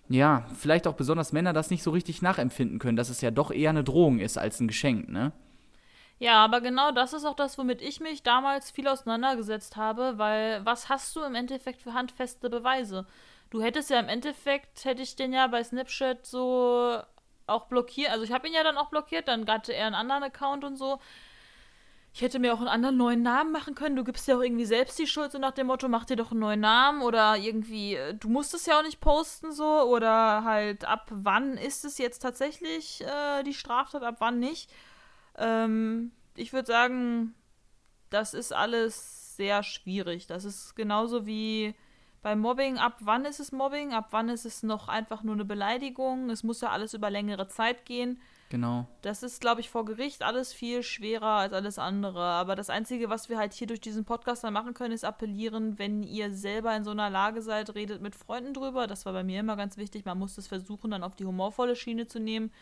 ja, 0.08 0.44
vielleicht 0.58 0.86
auch 0.86 0.94
besonders 0.94 1.32
Männer 1.32 1.52
das 1.52 1.70
nicht 1.70 1.82
so 1.82 1.90
richtig 1.90 2.22
nachempfinden 2.22 2.78
können, 2.78 2.96
dass 2.96 3.08
es 3.08 3.20
ja 3.20 3.30
doch 3.30 3.50
eher 3.50 3.70
eine 3.70 3.84
Drohung 3.84 4.18
ist 4.18 4.36
als 4.36 4.60
ein 4.60 4.68
Geschenk, 4.68 5.08
ne? 5.08 5.32
Ja, 6.18 6.44
aber 6.44 6.60
genau 6.60 6.92
das 6.92 7.12
ist 7.14 7.24
auch 7.24 7.34
das, 7.34 7.56
womit 7.56 7.80
ich 7.82 7.98
mich 7.98 8.22
damals 8.22 8.70
viel 8.70 8.86
auseinandergesetzt 8.86 9.76
habe, 9.76 10.18
weil 10.18 10.64
was 10.64 10.88
hast 10.88 11.16
du 11.16 11.22
im 11.22 11.34
Endeffekt 11.34 11.82
für 11.82 11.94
handfeste 11.94 12.48
Beweise? 12.50 13.06
Du 13.50 13.60
hättest 13.60 13.90
ja 13.90 13.98
im 13.98 14.08
Endeffekt, 14.08 14.84
hätte 14.84 15.02
ich 15.02 15.16
den 15.16 15.32
ja 15.32 15.46
bei 15.48 15.64
Snapchat 15.64 16.26
so 16.26 16.98
auch 17.46 17.66
blockiert, 17.66 18.10
also 18.10 18.24
ich 18.24 18.32
habe 18.32 18.46
ihn 18.46 18.54
ja 18.54 18.62
dann 18.62 18.78
auch 18.78 18.90
blockiert, 18.90 19.28
dann 19.28 19.48
hatte 19.48 19.72
er 19.72 19.86
einen 19.86 19.96
anderen 19.96 20.22
Account 20.22 20.64
und 20.64 20.76
so 20.76 21.00
ich 22.14 22.20
hätte 22.20 22.38
mir 22.38 22.52
auch 22.52 22.58
einen 22.58 22.68
anderen 22.68 22.98
neuen 22.98 23.22
Namen 23.22 23.52
machen 23.52 23.74
können. 23.74 23.96
Du 23.96 24.04
gibst 24.04 24.28
ja 24.28 24.36
auch 24.36 24.42
irgendwie 24.42 24.66
selbst 24.66 24.98
die 24.98 25.06
Schuld, 25.06 25.32
so 25.32 25.38
nach 25.38 25.52
dem 25.52 25.68
Motto, 25.68 25.88
mach 25.88 26.04
dir 26.04 26.16
doch 26.16 26.30
einen 26.30 26.40
neuen 26.40 26.60
Namen 26.60 27.00
oder 27.02 27.36
irgendwie, 27.36 27.94
äh, 27.94 28.14
du 28.14 28.28
musst 28.28 28.52
es 28.52 28.66
ja 28.66 28.78
auch 28.78 28.82
nicht 28.82 29.00
posten 29.00 29.52
so 29.52 29.82
oder 29.82 30.44
halt 30.44 30.84
ab 30.84 31.06
wann 31.10 31.56
ist 31.56 31.84
es 31.84 31.96
jetzt 31.96 32.20
tatsächlich 32.20 33.02
äh, 33.02 33.42
die 33.44 33.54
Straftat, 33.54 34.02
ab 34.02 34.16
wann 34.18 34.38
nicht. 34.38 34.70
Ähm, 35.38 36.12
ich 36.36 36.52
würde 36.52 36.66
sagen, 36.66 37.34
das 38.10 38.34
ist 38.34 38.52
alles 38.52 39.36
sehr 39.36 39.62
schwierig. 39.62 40.26
Das 40.26 40.44
ist 40.44 40.74
genauso 40.76 41.24
wie 41.26 41.74
beim 42.22 42.40
Mobbing. 42.40 42.78
Ab 42.78 42.96
wann 43.00 43.24
ist 43.24 43.40
es 43.40 43.52
Mobbing? 43.52 43.92
Ab 43.92 44.08
wann 44.10 44.28
ist 44.28 44.46
es 44.46 44.62
noch 44.62 44.88
einfach 44.88 45.22
nur 45.22 45.34
eine 45.34 45.44
Beleidigung? 45.44 46.30
Es 46.30 46.42
muss 46.42 46.60
ja 46.60 46.70
alles 46.70 46.94
über 46.94 47.10
längere 47.10 47.48
Zeit 47.48 47.84
gehen. 47.84 48.20
Genau. 48.48 48.86
Das 49.00 49.22
ist, 49.22 49.40
glaube 49.40 49.62
ich, 49.62 49.70
vor 49.70 49.86
Gericht 49.86 50.22
alles 50.22 50.52
viel 50.52 50.82
schwerer 50.82 51.38
als 51.38 51.54
alles 51.54 51.78
andere. 51.78 52.22
Aber 52.22 52.54
das 52.54 52.68
Einzige, 52.68 53.08
was 53.08 53.30
wir 53.30 53.38
halt 53.38 53.54
hier 53.54 53.66
durch 53.66 53.80
diesen 53.80 54.04
Podcast 54.04 54.44
dann 54.44 54.52
machen 54.52 54.74
können, 54.74 54.92
ist 54.92 55.04
appellieren, 55.04 55.78
wenn 55.78 56.02
ihr 56.02 56.30
selber 56.30 56.76
in 56.76 56.84
so 56.84 56.90
einer 56.90 57.08
Lage 57.08 57.40
seid, 57.40 57.74
redet 57.74 58.02
mit 58.02 58.14
Freunden 58.14 58.52
drüber. 58.52 58.86
Das 58.86 59.06
war 59.06 59.14
bei 59.14 59.24
mir 59.24 59.40
immer 59.40 59.56
ganz 59.56 59.78
wichtig. 59.78 60.04
Man 60.04 60.18
muss 60.18 60.36
es 60.36 60.48
versuchen, 60.48 60.90
dann 60.90 61.02
auf 61.02 61.16
die 61.16 61.24
humorvolle 61.24 61.76
Schiene 61.76 62.06
zu 62.06 62.20
nehmen. 62.20 62.52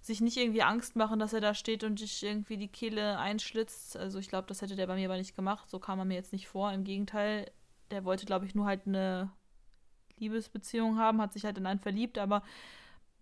Sich 0.00 0.20
nicht 0.20 0.36
irgendwie 0.36 0.62
Angst 0.62 0.94
machen, 0.94 1.18
dass 1.18 1.32
er 1.32 1.40
da 1.40 1.54
steht 1.54 1.82
und 1.82 2.00
dich 2.00 2.22
irgendwie 2.22 2.56
die 2.56 2.68
Kehle 2.68 3.18
einschlitzt. 3.18 3.96
Also 3.96 4.20
ich 4.20 4.28
glaube, 4.28 4.46
das 4.46 4.62
hätte 4.62 4.76
der 4.76 4.86
bei 4.86 4.94
mir 4.94 5.08
aber 5.08 5.18
nicht 5.18 5.34
gemacht. 5.34 5.68
So 5.68 5.80
kam 5.80 5.98
er 5.98 6.04
mir 6.04 6.14
jetzt 6.14 6.32
nicht 6.32 6.46
vor. 6.46 6.72
Im 6.72 6.84
Gegenteil, 6.84 7.50
der 7.90 8.04
wollte, 8.04 8.26
glaube 8.26 8.46
ich, 8.46 8.54
nur 8.54 8.66
halt 8.66 8.86
eine 8.86 9.30
Liebesbeziehung 10.18 10.98
haben, 10.98 11.20
hat 11.20 11.32
sich 11.32 11.44
halt 11.44 11.58
in 11.58 11.66
einen 11.66 11.80
verliebt, 11.80 12.18
aber 12.18 12.42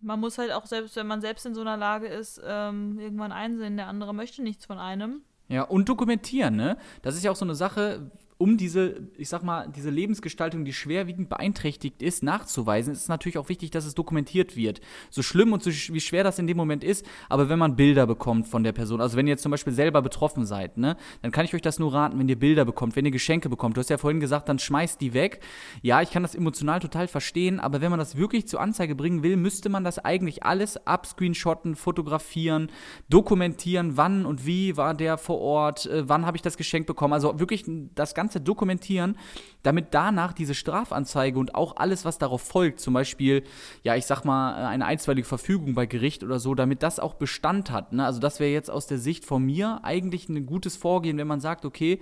man 0.01 0.19
muss 0.19 0.37
halt 0.37 0.51
auch 0.51 0.65
selbst, 0.65 0.95
wenn 0.95 1.07
man 1.07 1.21
selbst 1.21 1.45
in 1.45 1.55
so 1.55 1.61
einer 1.61 1.77
Lage 1.77 2.07
ist, 2.07 2.41
ähm, 2.45 2.99
irgendwann 2.99 3.31
einsehen, 3.31 3.77
der 3.77 3.87
andere 3.87 4.13
möchte 4.13 4.41
nichts 4.41 4.65
von 4.65 4.77
einem. 4.77 5.21
Ja, 5.47 5.63
und 5.63 5.89
dokumentieren, 5.89 6.55
ne? 6.55 6.77
Das 7.01 7.15
ist 7.15 7.23
ja 7.23 7.31
auch 7.31 7.35
so 7.35 7.45
eine 7.45 7.55
Sache, 7.55 8.11
um 8.37 8.57
diese, 8.57 9.07
ich 9.17 9.29
sag 9.29 9.43
mal, 9.43 9.69
diese 9.73 9.89
Lebensgestaltung, 9.89 10.65
die 10.65 10.73
schwerwiegend 10.73 11.29
beeinträchtigt 11.29 12.01
ist, 12.01 12.21
nachzuweisen, 12.21 12.91
ist 12.91 13.03
es 13.03 13.07
natürlich 13.07 13.37
auch 13.37 13.47
wichtig, 13.47 13.71
dass 13.71 13.85
es 13.85 13.95
dokumentiert 13.95 14.57
wird. 14.57 14.81
So 15.09 15.21
schlimm 15.21 15.53
und 15.53 15.63
so 15.63 15.71
wie 15.71 16.01
schwer 16.01 16.23
das 16.23 16.37
in 16.37 16.45
dem 16.45 16.57
Moment 16.57 16.83
ist, 16.83 17.05
aber 17.29 17.47
wenn 17.47 17.59
man 17.59 17.77
Bilder 17.77 18.05
bekommt 18.05 18.47
von 18.47 18.63
der 18.63 18.73
Person, 18.73 18.99
also 18.99 19.15
wenn 19.15 19.25
ihr 19.25 19.31
jetzt 19.31 19.43
zum 19.43 19.51
Beispiel 19.51 19.71
selber 19.71 20.01
betroffen 20.01 20.45
seid, 20.45 20.77
ne, 20.77 20.97
dann 21.21 21.31
kann 21.31 21.45
ich 21.45 21.55
euch 21.55 21.61
das 21.61 21.79
nur 21.79 21.93
raten, 21.93 22.19
wenn 22.19 22.27
ihr 22.27 22.37
Bilder 22.37 22.65
bekommt, 22.65 22.97
wenn 22.97 23.05
ihr 23.05 23.11
Geschenke 23.11 23.47
bekommt. 23.47 23.77
Du 23.77 23.79
hast 23.79 23.89
ja 23.89 23.97
vorhin 23.97 24.19
gesagt, 24.19 24.49
dann 24.49 24.59
schmeißt 24.59 24.99
die 24.99 25.13
weg. 25.13 25.39
Ja, 25.81 26.01
ich 26.01 26.11
kann 26.11 26.23
das 26.23 26.35
emotional 26.35 26.81
total 26.81 27.07
verstehen, 27.07 27.61
aber 27.61 27.79
wenn 27.79 27.89
man 27.89 27.99
das 27.99 28.17
wirklich 28.17 28.47
zur 28.47 28.59
Anzeige 28.59 28.95
bringen 28.95 29.23
will, 29.23 29.37
müsste 29.37 29.69
man 29.69 29.85
das 29.85 29.97
eigentlich 29.99 30.43
alles 30.43 30.75
abscreenshotten, 30.85 31.75
fotografieren, 31.75 32.69
dokumentieren, 33.09 33.95
wann 33.95 34.25
und 34.25 34.45
wie 34.45 34.75
war 34.75 34.93
der 34.93 35.17
vor 35.17 35.39
Ort, 35.39 35.85
äh, 35.85 36.07
wann 36.09 36.25
habe 36.25 36.35
ich 36.35 36.41
das 36.41 36.57
Geschenk 36.57 36.85
bekommen. 36.85 37.13
Also 37.13 37.39
wirklich 37.39 37.63
das 37.95 38.13
ganze 38.13 38.24
Ganze 38.25 38.41
dokumentieren, 38.41 39.15
damit 39.65 39.87
danach 39.91 40.33
diese 40.33 40.53
Strafanzeige 40.53 41.39
und 41.39 41.55
auch 41.55 41.77
alles, 41.77 42.05
was 42.05 42.17
darauf 42.17 42.41
folgt, 42.41 42.79
zum 42.79 42.93
Beispiel, 42.93 43.43
ja, 43.83 43.95
ich 43.95 44.05
sag 44.05 44.23
mal, 44.23 44.53
äh, 44.53 44.67
eine 44.67 44.85
einstweilige 44.85 45.27
Verfügung 45.27 45.73
bei 45.73 45.85
Gericht 45.85 46.23
oder 46.23 46.39
so, 46.39 46.55
damit 46.55 46.83
das 46.83 46.99
auch 46.99 47.15
Bestand 47.15 47.71
hat. 47.71 47.93
Ne? 47.93 48.05
Also 48.05 48.19
das 48.19 48.39
wäre 48.39 48.51
jetzt 48.51 48.69
aus 48.69 48.87
der 48.87 48.97
Sicht 48.97 49.25
von 49.25 49.43
mir 49.43 49.79
eigentlich 49.83 50.29
ein 50.29 50.45
gutes 50.45 50.75
Vorgehen, 50.75 51.17
wenn 51.17 51.27
man 51.27 51.39
sagt, 51.39 51.65
okay, 51.65 51.99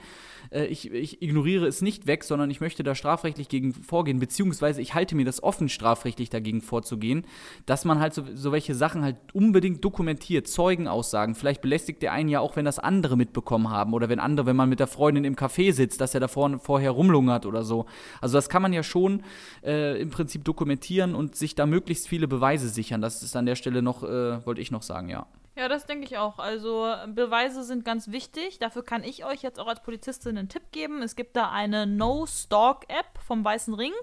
äh, 0.52 0.66
ich, 0.66 0.92
ich 0.92 1.22
ignoriere 1.22 1.68
es 1.68 1.82
nicht 1.82 2.08
weg, 2.08 2.24
sondern 2.24 2.50
ich 2.50 2.62
möchte 2.62 2.84
da 2.84 2.96
strafrechtlich 2.96 3.50
gegen 3.50 3.74
vorgehen, 3.74 4.20
beziehungsweise 4.20 4.82
ich 4.82 4.94
halte 4.94 5.16
mir 5.16 5.26
das 5.26 5.44
offen, 5.44 5.70
strafrechtlich 5.70 6.30
dagegen 6.30 6.62
vorzugehen, 6.62 7.26
dass 7.66 7.86
man 7.86 8.00
halt 8.00 8.14
so, 8.14 8.24
so 8.34 8.52
welche 8.52 8.76
Sachen 8.76 9.04
halt 9.04 9.18
unbedingt 9.34 9.84
dokumentiert, 9.84 10.48
Zeugenaussagen. 10.48 11.36
Vielleicht 11.36 11.62
belästigt 11.62 12.02
der 12.02 12.12
einen 12.12 12.30
ja 12.30 12.40
auch, 12.40 12.56
wenn 12.56 12.66
das 12.66 12.80
andere 12.80 13.18
mitbekommen 13.18 13.70
haben 13.70 13.94
oder 13.94 14.10
wenn 14.10 14.20
andere, 14.20 14.46
wenn 14.46 14.56
man 14.56 14.70
mit 14.70 14.80
der 14.80 14.88
Freundin 14.88 15.24
im 15.24 15.36
Café 15.36 15.72
sitzt, 15.72 16.02
dass 16.02 16.14
er 16.14 16.20
da 16.20 16.28
vor, 16.28 16.60
vorher 16.60 16.92
rumlungert 16.92 17.46
oder 17.46 17.53
so. 17.62 17.86
Also 18.22 18.38
das 18.38 18.50
kann 18.50 18.64
man 18.64 18.74
ja 18.74 18.82
schon 18.82 19.24
äh, 19.64 20.02
im 20.02 20.10
Prinzip 20.10 20.44
dokumentieren 20.44 21.14
und 21.14 21.36
sich 21.36 21.54
da 21.54 21.68
möglichst 21.68 22.08
viele 22.08 22.28
Beweise 22.28 22.70
sichern. 22.70 23.02
Das 23.02 23.22
ist 23.22 23.36
an 23.36 23.46
der 23.46 23.56
Stelle 23.56 23.84
noch, 23.84 24.04
äh, 24.04 24.44
wollte 24.46 24.62
ich 24.62 24.72
noch 24.72 24.82
sagen, 24.82 25.10
ja. 25.10 25.28
Ja, 25.56 25.68
das 25.68 25.86
denke 25.86 26.06
ich 26.06 26.18
auch. 26.18 26.40
Also 26.40 26.92
Beweise 27.14 27.64
sind 27.64 27.86
ganz 27.86 28.10
wichtig. 28.12 28.58
Dafür 28.58 28.84
kann 28.84 29.04
ich 29.04 29.24
euch 29.24 29.44
jetzt 29.44 29.60
auch 29.60 29.68
als 29.68 29.84
Polizistin 29.84 30.36
einen 30.36 30.50
Tipp 30.50 30.72
geben. 30.72 31.04
Es 31.04 31.16
gibt 31.16 31.36
da 31.36 31.52
eine 31.52 31.86
No-Stalk-App 31.86 33.20
vom 33.20 33.46
Weißen 33.46 33.76
Ring. 33.76 33.94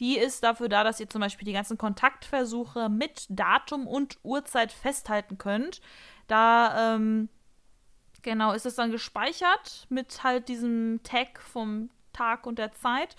Die 0.00 0.18
ist 0.18 0.44
dafür 0.44 0.68
da, 0.68 0.84
dass 0.84 1.00
ihr 1.00 1.08
zum 1.08 1.22
Beispiel 1.22 1.46
die 1.46 1.54
ganzen 1.54 1.78
Kontaktversuche 1.78 2.90
mit 2.90 3.26
Datum 3.30 3.86
und 3.86 4.18
Uhrzeit 4.24 4.72
festhalten 4.72 5.38
könnt. 5.38 5.80
Da 6.26 6.96
ähm, 6.96 7.30
Genau, 8.24 8.52
ist 8.52 8.64
es 8.64 8.74
dann 8.74 8.90
gespeichert 8.90 9.86
mit 9.90 10.24
halt 10.24 10.48
diesem 10.48 11.00
Tag 11.02 11.38
vom 11.42 11.90
Tag 12.14 12.46
und 12.46 12.58
der 12.58 12.72
Zeit. 12.72 13.16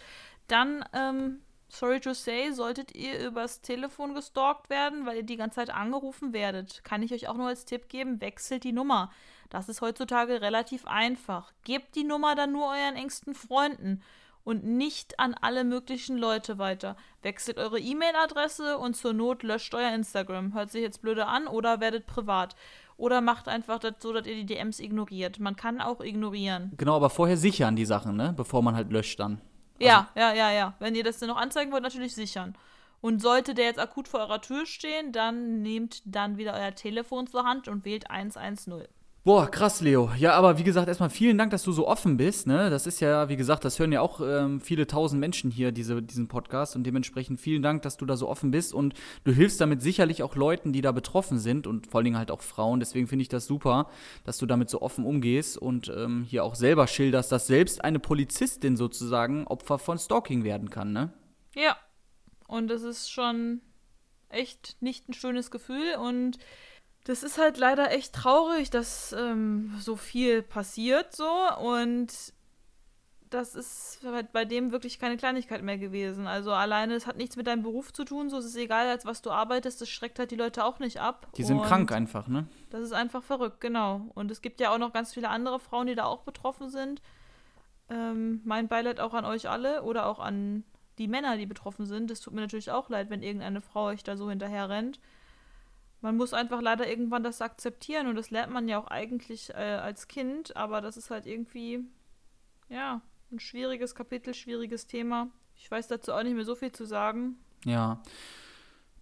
Dann, 0.48 0.84
ähm, 0.94 1.42
sorry 1.70 2.00
to 2.00 2.14
say, 2.14 2.52
solltet 2.52 2.96
ihr 2.96 3.20
übers 3.20 3.62
Telefon 3.62 4.16
gestalkt 4.16 4.70
werden, 4.70 5.06
weil 5.06 5.18
ihr 5.18 5.24
die 5.24 5.38
ganze 5.38 5.58
Zeit 5.58 5.70
angerufen 5.70 6.34
werdet. 6.34 6.84
Kann 6.84 7.04
ich 7.04 7.14
euch 7.14 7.28
auch 7.28 7.36
nur 7.36 7.48
als 7.48 7.66
Tipp 7.66 7.90
geben, 7.90 8.22
wechselt 8.22 8.64
die 8.64 8.74
Nummer. 8.74 9.12
Das 9.50 9.70
ist 9.70 9.82
heutzutage 9.82 10.42
relativ 10.42 10.86
einfach. 10.88 11.54
Gebt 11.64 11.96
die 11.96 12.04
Nummer 12.04 12.36
dann 12.36 12.52
nur 12.52 12.68
euren 12.68 12.96
engsten 12.96 13.36
Freunden 13.36 14.02
und 14.44 14.64
nicht 14.64 15.20
an 15.20 15.34
alle 15.34 15.64
möglichen 15.64 16.18
Leute 16.18 16.58
weiter. 16.58 16.96
Wechselt 17.24 17.58
eure 17.58 17.80
E-Mail-Adresse 17.80 18.78
und 18.78 18.96
zur 18.96 19.12
Not 19.14 19.44
löscht 19.44 19.74
euer 19.74 19.92
Instagram. 19.92 20.54
Hört 20.54 20.72
sich 20.72 20.82
jetzt 20.82 21.02
blöde 21.02 21.26
an 21.26 21.48
oder 21.48 21.82
werdet 21.82 22.06
privat. 22.06 22.56
Oder 22.98 23.22
macht 23.22 23.48
einfach 23.48 23.80
das 23.80 23.96
so, 24.00 24.14
dass 24.14 24.26
ihr 24.26 24.36
die 24.36 24.46
DMs 24.46 24.80
ignoriert. 24.80 25.40
Man 25.40 25.56
kann 25.56 25.82
auch 25.82 26.00
ignorieren. 26.00 26.72
Genau, 26.78 26.96
aber 26.96 27.10
vorher 27.10 27.38
sichern 27.38 27.76
die 27.76 27.86
Sachen, 27.86 28.16
ne? 28.16 28.34
Bevor 28.36 28.62
man 28.62 28.76
halt 28.76 28.92
löscht 28.92 29.20
dann. 29.20 29.42
Also 29.80 29.88
ja, 29.88 30.08
ja, 30.16 30.34
ja, 30.34 30.52
ja. 30.52 30.74
Wenn 30.80 30.96
ihr 30.96 31.04
das 31.04 31.20
dann 31.20 31.30
noch 31.30 31.38
anzeigen 31.38 31.72
wollt, 31.72 31.84
natürlich 31.84 32.16
sichern. 32.16 32.56
Und 33.02 33.22
sollte 33.22 33.54
der 33.54 33.66
jetzt 33.66 33.80
akut 33.80 34.08
vor 34.08 34.22
eurer 34.22 34.42
Tür 34.42 34.66
stehen, 34.66 35.12
dann 35.12 35.62
nehmt 35.62 36.02
dann 36.06 36.38
wieder 36.38 36.54
euer 36.54 36.74
Telefon 36.74 37.28
zur 37.28 37.44
Hand 37.44 37.68
und 37.68 37.84
wählt 37.84 38.10
110. 38.10 38.88
Boah, 39.26 39.50
krass, 39.50 39.82
Leo. 39.82 40.12
Ja, 40.20 40.34
aber 40.34 40.60
wie 40.60 40.64
gesagt, 40.64 40.88
erstmal 40.88 41.10
vielen 41.10 41.40
Dank, 41.40 41.50
dass 41.50 41.64
du 41.64 41.72
so 41.72 41.88
offen 41.88 42.16
bist. 42.16 42.46
Ne? 42.46 42.70
Das 42.70 42.86
ist 42.86 43.00
ja, 43.00 43.28
wie 43.28 43.36
gesagt, 43.36 43.66
das 43.66 43.80
hören 43.80 43.92
ja 43.92 44.00
auch 44.00 44.22
ähm, 44.22 44.62
viele 44.62 44.86
tausend 44.86 45.20
Menschen 45.20 45.50
hier, 45.50 45.72
diese, 45.72 46.04
diesen 46.04 46.28
Podcast. 46.28 46.76
Und 46.76 46.84
dementsprechend 46.84 47.42
vielen 47.42 47.64
Dank, 47.64 47.82
dass 47.82 47.98
du 47.98 48.06
da 48.06 48.18
so 48.18 48.30
offen 48.30 48.52
bist. 48.52 48.72
Und 48.72 48.94
du 49.24 49.32
hilfst 49.32 49.60
damit 49.60 49.82
sicherlich 49.82 50.22
auch 50.22 50.36
Leuten, 50.36 50.74
die 50.74 50.82
da 50.82 50.92
betroffen 50.92 51.40
sind 51.40 51.66
und 51.66 51.88
vor 51.88 51.98
allen 51.98 52.06
Dingen 52.06 52.20
halt 52.20 52.30
auch 52.30 52.44
Frauen. 52.44 52.80
Deswegen 52.80 53.08
finde 53.08 53.24
ich 53.24 53.30
das 53.30 53.48
super, 53.48 53.90
dass 54.26 54.38
du 54.38 54.46
damit 54.46 54.70
so 54.70 54.84
offen 54.84 55.04
umgehst 55.04 55.58
und 55.58 55.90
ähm, 55.90 56.24
hier 56.30 56.44
auch 56.44 56.54
selber 56.54 56.86
schilderst, 56.86 57.32
dass 57.32 57.48
selbst 57.48 57.84
eine 57.84 57.98
Polizistin 57.98 58.78
sozusagen 58.78 59.48
Opfer 59.48 59.80
von 59.80 59.98
Stalking 59.98 60.44
werden 60.44 60.70
kann, 60.70 60.94
ne? 60.94 61.12
Ja. 61.56 61.76
Und 62.48 62.68
das 62.68 62.84
ist 62.84 63.10
schon 63.10 63.62
echt 64.30 64.78
nicht 64.82 65.10
ein 65.10 65.14
schönes 65.14 65.50
Gefühl. 65.50 65.96
Und 66.00 66.38
das 67.06 67.24
ist 67.24 67.38
halt 67.38 67.58
leider 67.58 67.92
echt 67.92 68.14
traurig, 68.14 68.70
dass 68.70 69.14
ähm, 69.14 69.74
so 69.80 69.96
viel 69.96 70.42
passiert 70.42 71.16
so 71.16 71.30
und 71.62 72.12
das 73.30 73.56
ist 73.56 74.00
halt 74.04 74.32
bei 74.32 74.46
dem 74.46 74.72
wirklich 74.72 74.98
keine 74.98 75.18
Kleinigkeit 75.18 75.62
mehr 75.62 75.78
gewesen. 75.78 76.26
Also 76.26 76.52
alleine, 76.52 76.96
es 76.96 77.06
hat 77.06 77.18
nichts 77.18 77.36
mit 77.36 77.48
deinem 77.48 77.64
Beruf 77.64 77.94
zu 77.94 78.06
tun, 78.06 78.30
so 78.30 78.38
es 78.38 78.46
ist 78.46 78.56
egal, 78.56 78.88
als 78.88 79.06
was 79.06 79.22
du 79.22 79.30
arbeitest, 79.30 79.82
das 79.82 79.90
schreckt 79.90 80.20
halt 80.20 80.32
die 80.32 80.36
Leute 80.36 80.64
auch 80.64 80.80
nicht 80.80 81.00
ab. 81.00 81.28
Die 81.36 81.44
sind 81.44 81.60
und 81.60 81.66
krank 81.66 81.92
einfach, 81.92 82.28
ne? 82.28 82.48
Das 82.70 82.82
ist 82.82 82.94
einfach 82.94 83.24
verrückt, 83.24 83.62
genau. 83.62 84.10
Und 84.16 84.32
es 84.32 84.42
gibt 84.42 84.60
ja 84.60 84.74
auch 84.74 84.78
noch 84.78 84.94
ganz 84.94 85.14
viele 85.14 85.30
andere 85.30 85.60
Frauen, 85.60 85.88
die 85.88 85.96
da 85.96 86.06
auch 86.06 86.24
betroffen 86.24 86.70
sind. 86.70 87.02
Ähm, 87.90 88.42
mein 88.46 88.68
Beileid 88.68 89.00
auch 89.00 89.14
an 89.14 89.26
euch 89.26 89.50
alle 89.50 89.84
oder 89.84 90.08
auch 90.08 90.20
an 90.20 90.64
die 90.98 91.08
Männer, 91.08 91.38
die 91.38 91.46
betroffen 91.46 91.86
sind. 91.86 92.10
Es 92.10 92.22
tut 92.22 92.34
mir 92.34 92.42
natürlich 92.42 92.72
auch 92.72 92.90
leid, 92.90 93.10
wenn 93.10 93.22
irgendeine 93.22 93.62
Frau 93.62 93.86
euch 93.86 94.04
da 94.04 94.18
so 94.18 94.30
hinterher 94.30 94.70
rennt. 94.70 95.00
Man 96.06 96.18
muss 96.18 96.36
einfach 96.36 96.62
leider 96.62 96.88
irgendwann 96.88 97.24
das 97.24 97.42
akzeptieren 97.42 98.06
und 98.06 98.14
das 98.14 98.30
lernt 98.30 98.54
man 98.54 98.68
ja 98.68 98.78
auch 98.78 98.86
eigentlich 98.86 99.50
äh, 99.50 99.54
als 99.54 100.08
Kind, 100.08 100.56
aber 100.56 100.80
das 100.80 100.98
ist 100.98 101.10
halt 101.10 101.26
irgendwie, 101.26 101.80
ja, 102.70 103.02
ein 103.32 103.40
schwieriges 103.40 103.96
Kapitel, 103.96 104.36
schwieriges 104.36 104.86
Thema. 104.86 105.30
Ich 105.56 105.72
weiß 105.72 105.88
dazu 105.88 106.14
auch 106.14 106.22
nicht 106.22 106.36
mehr 106.36 106.46
so 106.46 106.54
viel 106.54 106.72
zu 106.72 106.86
sagen. 106.86 107.40
Ja. 107.66 108.04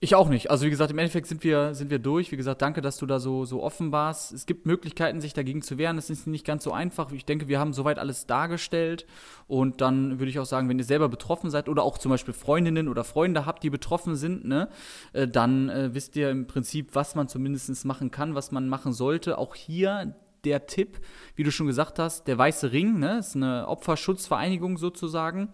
Ich 0.04 0.16
auch 0.16 0.28
nicht. 0.28 0.52
Also 0.52 0.66
wie 0.66 0.70
gesagt, 0.70 0.92
im 0.92 0.98
Endeffekt 0.98 1.28
sind 1.28 1.46
wir, 1.46 1.74
sind 1.76 1.90
wir 1.90 1.98
durch. 1.98 2.34
Wie 2.34 2.36
gesagt, 2.36 2.62
danke, 2.62 2.82
dass 2.82 2.98
du 2.98 3.06
da 3.06 3.20
so, 3.20 3.46
so 3.46 3.64
offen 3.64 3.94
warst. 3.94 4.34
Es 4.34 4.46
gibt 4.46 4.66
Möglichkeiten, 4.66 5.22
sich 5.22 5.34
dagegen 5.34 5.62
zu 5.62 5.78
wehren. 5.78 5.98
Es 5.98 6.10
ist 6.10 6.28
nicht 6.28 6.46
ganz 6.46 6.66
so 6.66 6.74
einfach. 6.74 7.14
Ich 7.14 7.24
denke, 7.24 7.48
wir 7.48 7.58
haben 7.58 7.72
soweit 7.72 8.00
alles 8.00 8.26
dargestellt. 8.26 9.06
Und 9.48 9.80
dann 9.80 10.20
würde 10.20 10.30
ich 10.30 10.40
auch 10.40 10.46
sagen, 10.46 10.68
wenn 10.68 10.78
ihr 10.78 10.84
selber 10.84 11.08
betroffen 11.08 11.50
seid 11.50 11.70
oder 11.70 11.84
auch 11.84 11.98
zum 11.98 12.10
Beispiel 12.10 12.34
Freundinnen 12.34 12.90
oder 12.90 13.06
Freunde 13.06 13.46
habt, 13.46 13.64
die 13.64 13.70
betroffen 13.70 14.18
sind, 14.18 14.44
ne, 14.44 14.68
äh, 15.14 15.26
dann 15.26 15.70
äh, 15.70 15.94
wisst 15.94 16.18
ihr 16.18 16.32
im 16.32 16.48
Prinzip, 16.48 16.96
was 16.96 17.16
man 17.16 17.30
zumindest 17.30 17.86
machen 17.86 18.12
kann, 18.12 18.36
was 18.36 18.52
man 18.52 18.68
machen 18.68 18.92
sollte. 18.92 19.38
Auch 19.38 19.56
hier 19.56 20.16
der 20.44 20.68
Tipp, 20.68 21.00
wie 21.36 21.44
du 21.44 21.52
schon 21.52 21.68
gesagt 21.68 22.00
hast, 22.00 22.28
der 22.28 22.38
Weiße 22.38 22.72
Ring, 22.72 23.00
ne, 23.00 23.20
ist 23.20 23.36
eine 23.36 23.68
Opferschutzvereinigung 23.68 24.78
sozusagen. 24.78 25.50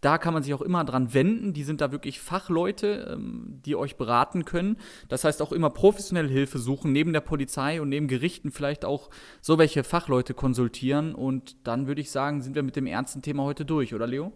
Da 0.00 0.18
kann 0.18 0.34
man 0.34 0.42
sich 0.42 0.54
auch 0.54 0.60
immer 0.60 0.84
dran 0.84 1.14
wenden. 1.14 1.52
Die 1.54 1.64
sind 1.64 1.80
da 1.80 1.92
wirklich 1.92 2.20
Fachleute, 2.20 3.14
ähm, 3.14 3.60
die 3.64 3.76
euch 3.76 3.96
beraten 3.96 4.44
können. 4.44 4.76
Das 5.08 5.24
heißt 5.24 5.42
auch 5.42 5.52
immer 5.52 5.70
professionelle 5.70 6.28
Hilfe 6.28 6.58
suchen, 6.58 6.92
neben 6.92 7.12
der 7.12 7.20
Polizei 7.20 7.80
und 7.80 7.88
neben 7.88 8.08
Gerichten 8.08 8.50
vielleicht 8.50 8.84
auch 8.84 9.10
so 9.40 9.58
welche 9.58 9.84
Fachleute 9.84 10.34
konsultieren. 10.34 11.14
Und 11.14 11.66
dann 11.66 11.86
würde 11.86 12.00
ich 12.00 12.10
sagen, 12.10 12.42
sind 12.42 12.54
wir 12.54 12.62
mit 12.62 12.76
dem 12.76 12.86
ernsten 12.86 13.22
Thema 13.22 13.44
heute 13.44 13.64
durch, 13.64 13.94
oder 13.94 14.06
Leo? 14.06 14.32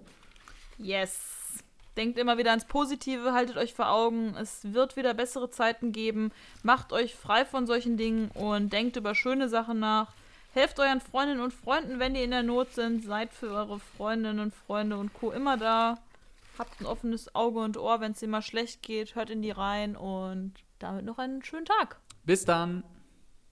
Yes. 0.78 1.37
Denkt 1.98 2.16
immer 2.16 2.38
wieder 2.38 2.50
ans 2.50 2.64
Positive, 2.64 3.32
haltet 3.32 3.56
euch 3.56 3.74
vor 3.74 3.90
Augen, 3.90 4.36
es 4.40 4.72
wird 4.72 4.94
wieder 4.94 5.14
bessere 5.14 5.50
Zeiten 5.50 5.90
geben. 5.90 6.30
Macht 6.62 6.92
euch 6.92 7.16
frei 7.16 7.44
von 7.44 7.66
solchen 7.66 7.96
Dingen 7.96 8.30
und 8.34 8.72
denkt 8.72 8.96
über 8.96 9.16
schöne 9.16 9.48
Sachen 9.48 9.80
nach. 9.80 10.12
Helft 10.54 10.78
euren 10.78 11.00
Freundinnen 11.00 11.40
und 11.40 11.52
Freunden, 11.52 11.98
wenn 11.98 12.14
die 12.14 12.22
in 12.22 12.30
der 12.30 12.44
Not 12.44 12.72
sind. 12.72 13.04
Seid 13.04 13.34
für 13.34 13.50
eure 13.50 13.80
Freundinnen 13.80 14.38
und 14.38 14.54
Freunde 14.54 14.96
und 14.96 15.12
Co. 15.12 15.32
immer 15.32 15.56
da. 15.56 15.98
Habt 16.56 16.80
ein 16.80 16.86
offenes 16.86 17.34
Auge 17.34 17.58
und 17.58 17.76
Ohr, 17.76 18.00
wenn 18.00 18.12
es 18.12 18.20
dir 18.20 18.28
mal 18.28 18.42
schlecht 18.42 18.80
geht. 18.82 19.16
Hört 19.16 19.30
in 19.30 19.42
die 19.42 19.50
rein 19.50 19.96
und 19.96 20.54
damit 20.78 21.04
noch 21.04 21.18
einen 21.18 21.42
schönen 21.42 21.66
Tag. 21.66 21.98
Bis 22.24 22.44
dann. 22.44 22.84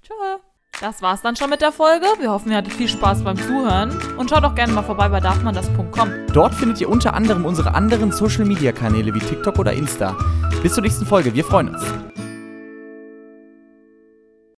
Tschö. 0.04 0.38
Das 0.80 1.00
war's 1.00 1.22
dann 1.22 1.36
schon 1.36 1.48
mit 1.48 1.62
der 1.62 1.72
Folge. 1.72 2.06
Wir 2.18 2.30
hoffen, 2.30 2.50
ihr 2.50 2.58
hattet 2.58 2.72
viel 2.74 2.88
Spaß 2.88 3.24
beim 3.24 3.36
Zuhören. 3.36 3.98
Und 4.18 4.28
schaut 4.28 4.44
doch 4.44 4.54
gerne 4.54 4.72
mal 4.72 4.82
vorbei 4.82 5.08
bei 5.08 5.20
darfmandas.com. 5.20 6.10
Dort 6.32 6.54
findet 6.54 6.80
ihr 6.80 6.90
unter 6.90 7.14
anderem 7.14 7.46
unsere 7.46 7.74
anderen 7.74 8.12
Social 8.12 8.44
Media 8.44 8.72
Kanäle 8.72 9.14
wie 9.14 9.20
TikTok 9.20 9.58
oder 9.58 9.72
Insta. 9.72 10.14
Bis 10.62 10.74
zur 10.74 10.82
nächsten 10.82 11.06
Folge. 11.06 11.32
Wir 11.34 11.44
freuen 11.44 11.70
uns. 11.70 12.15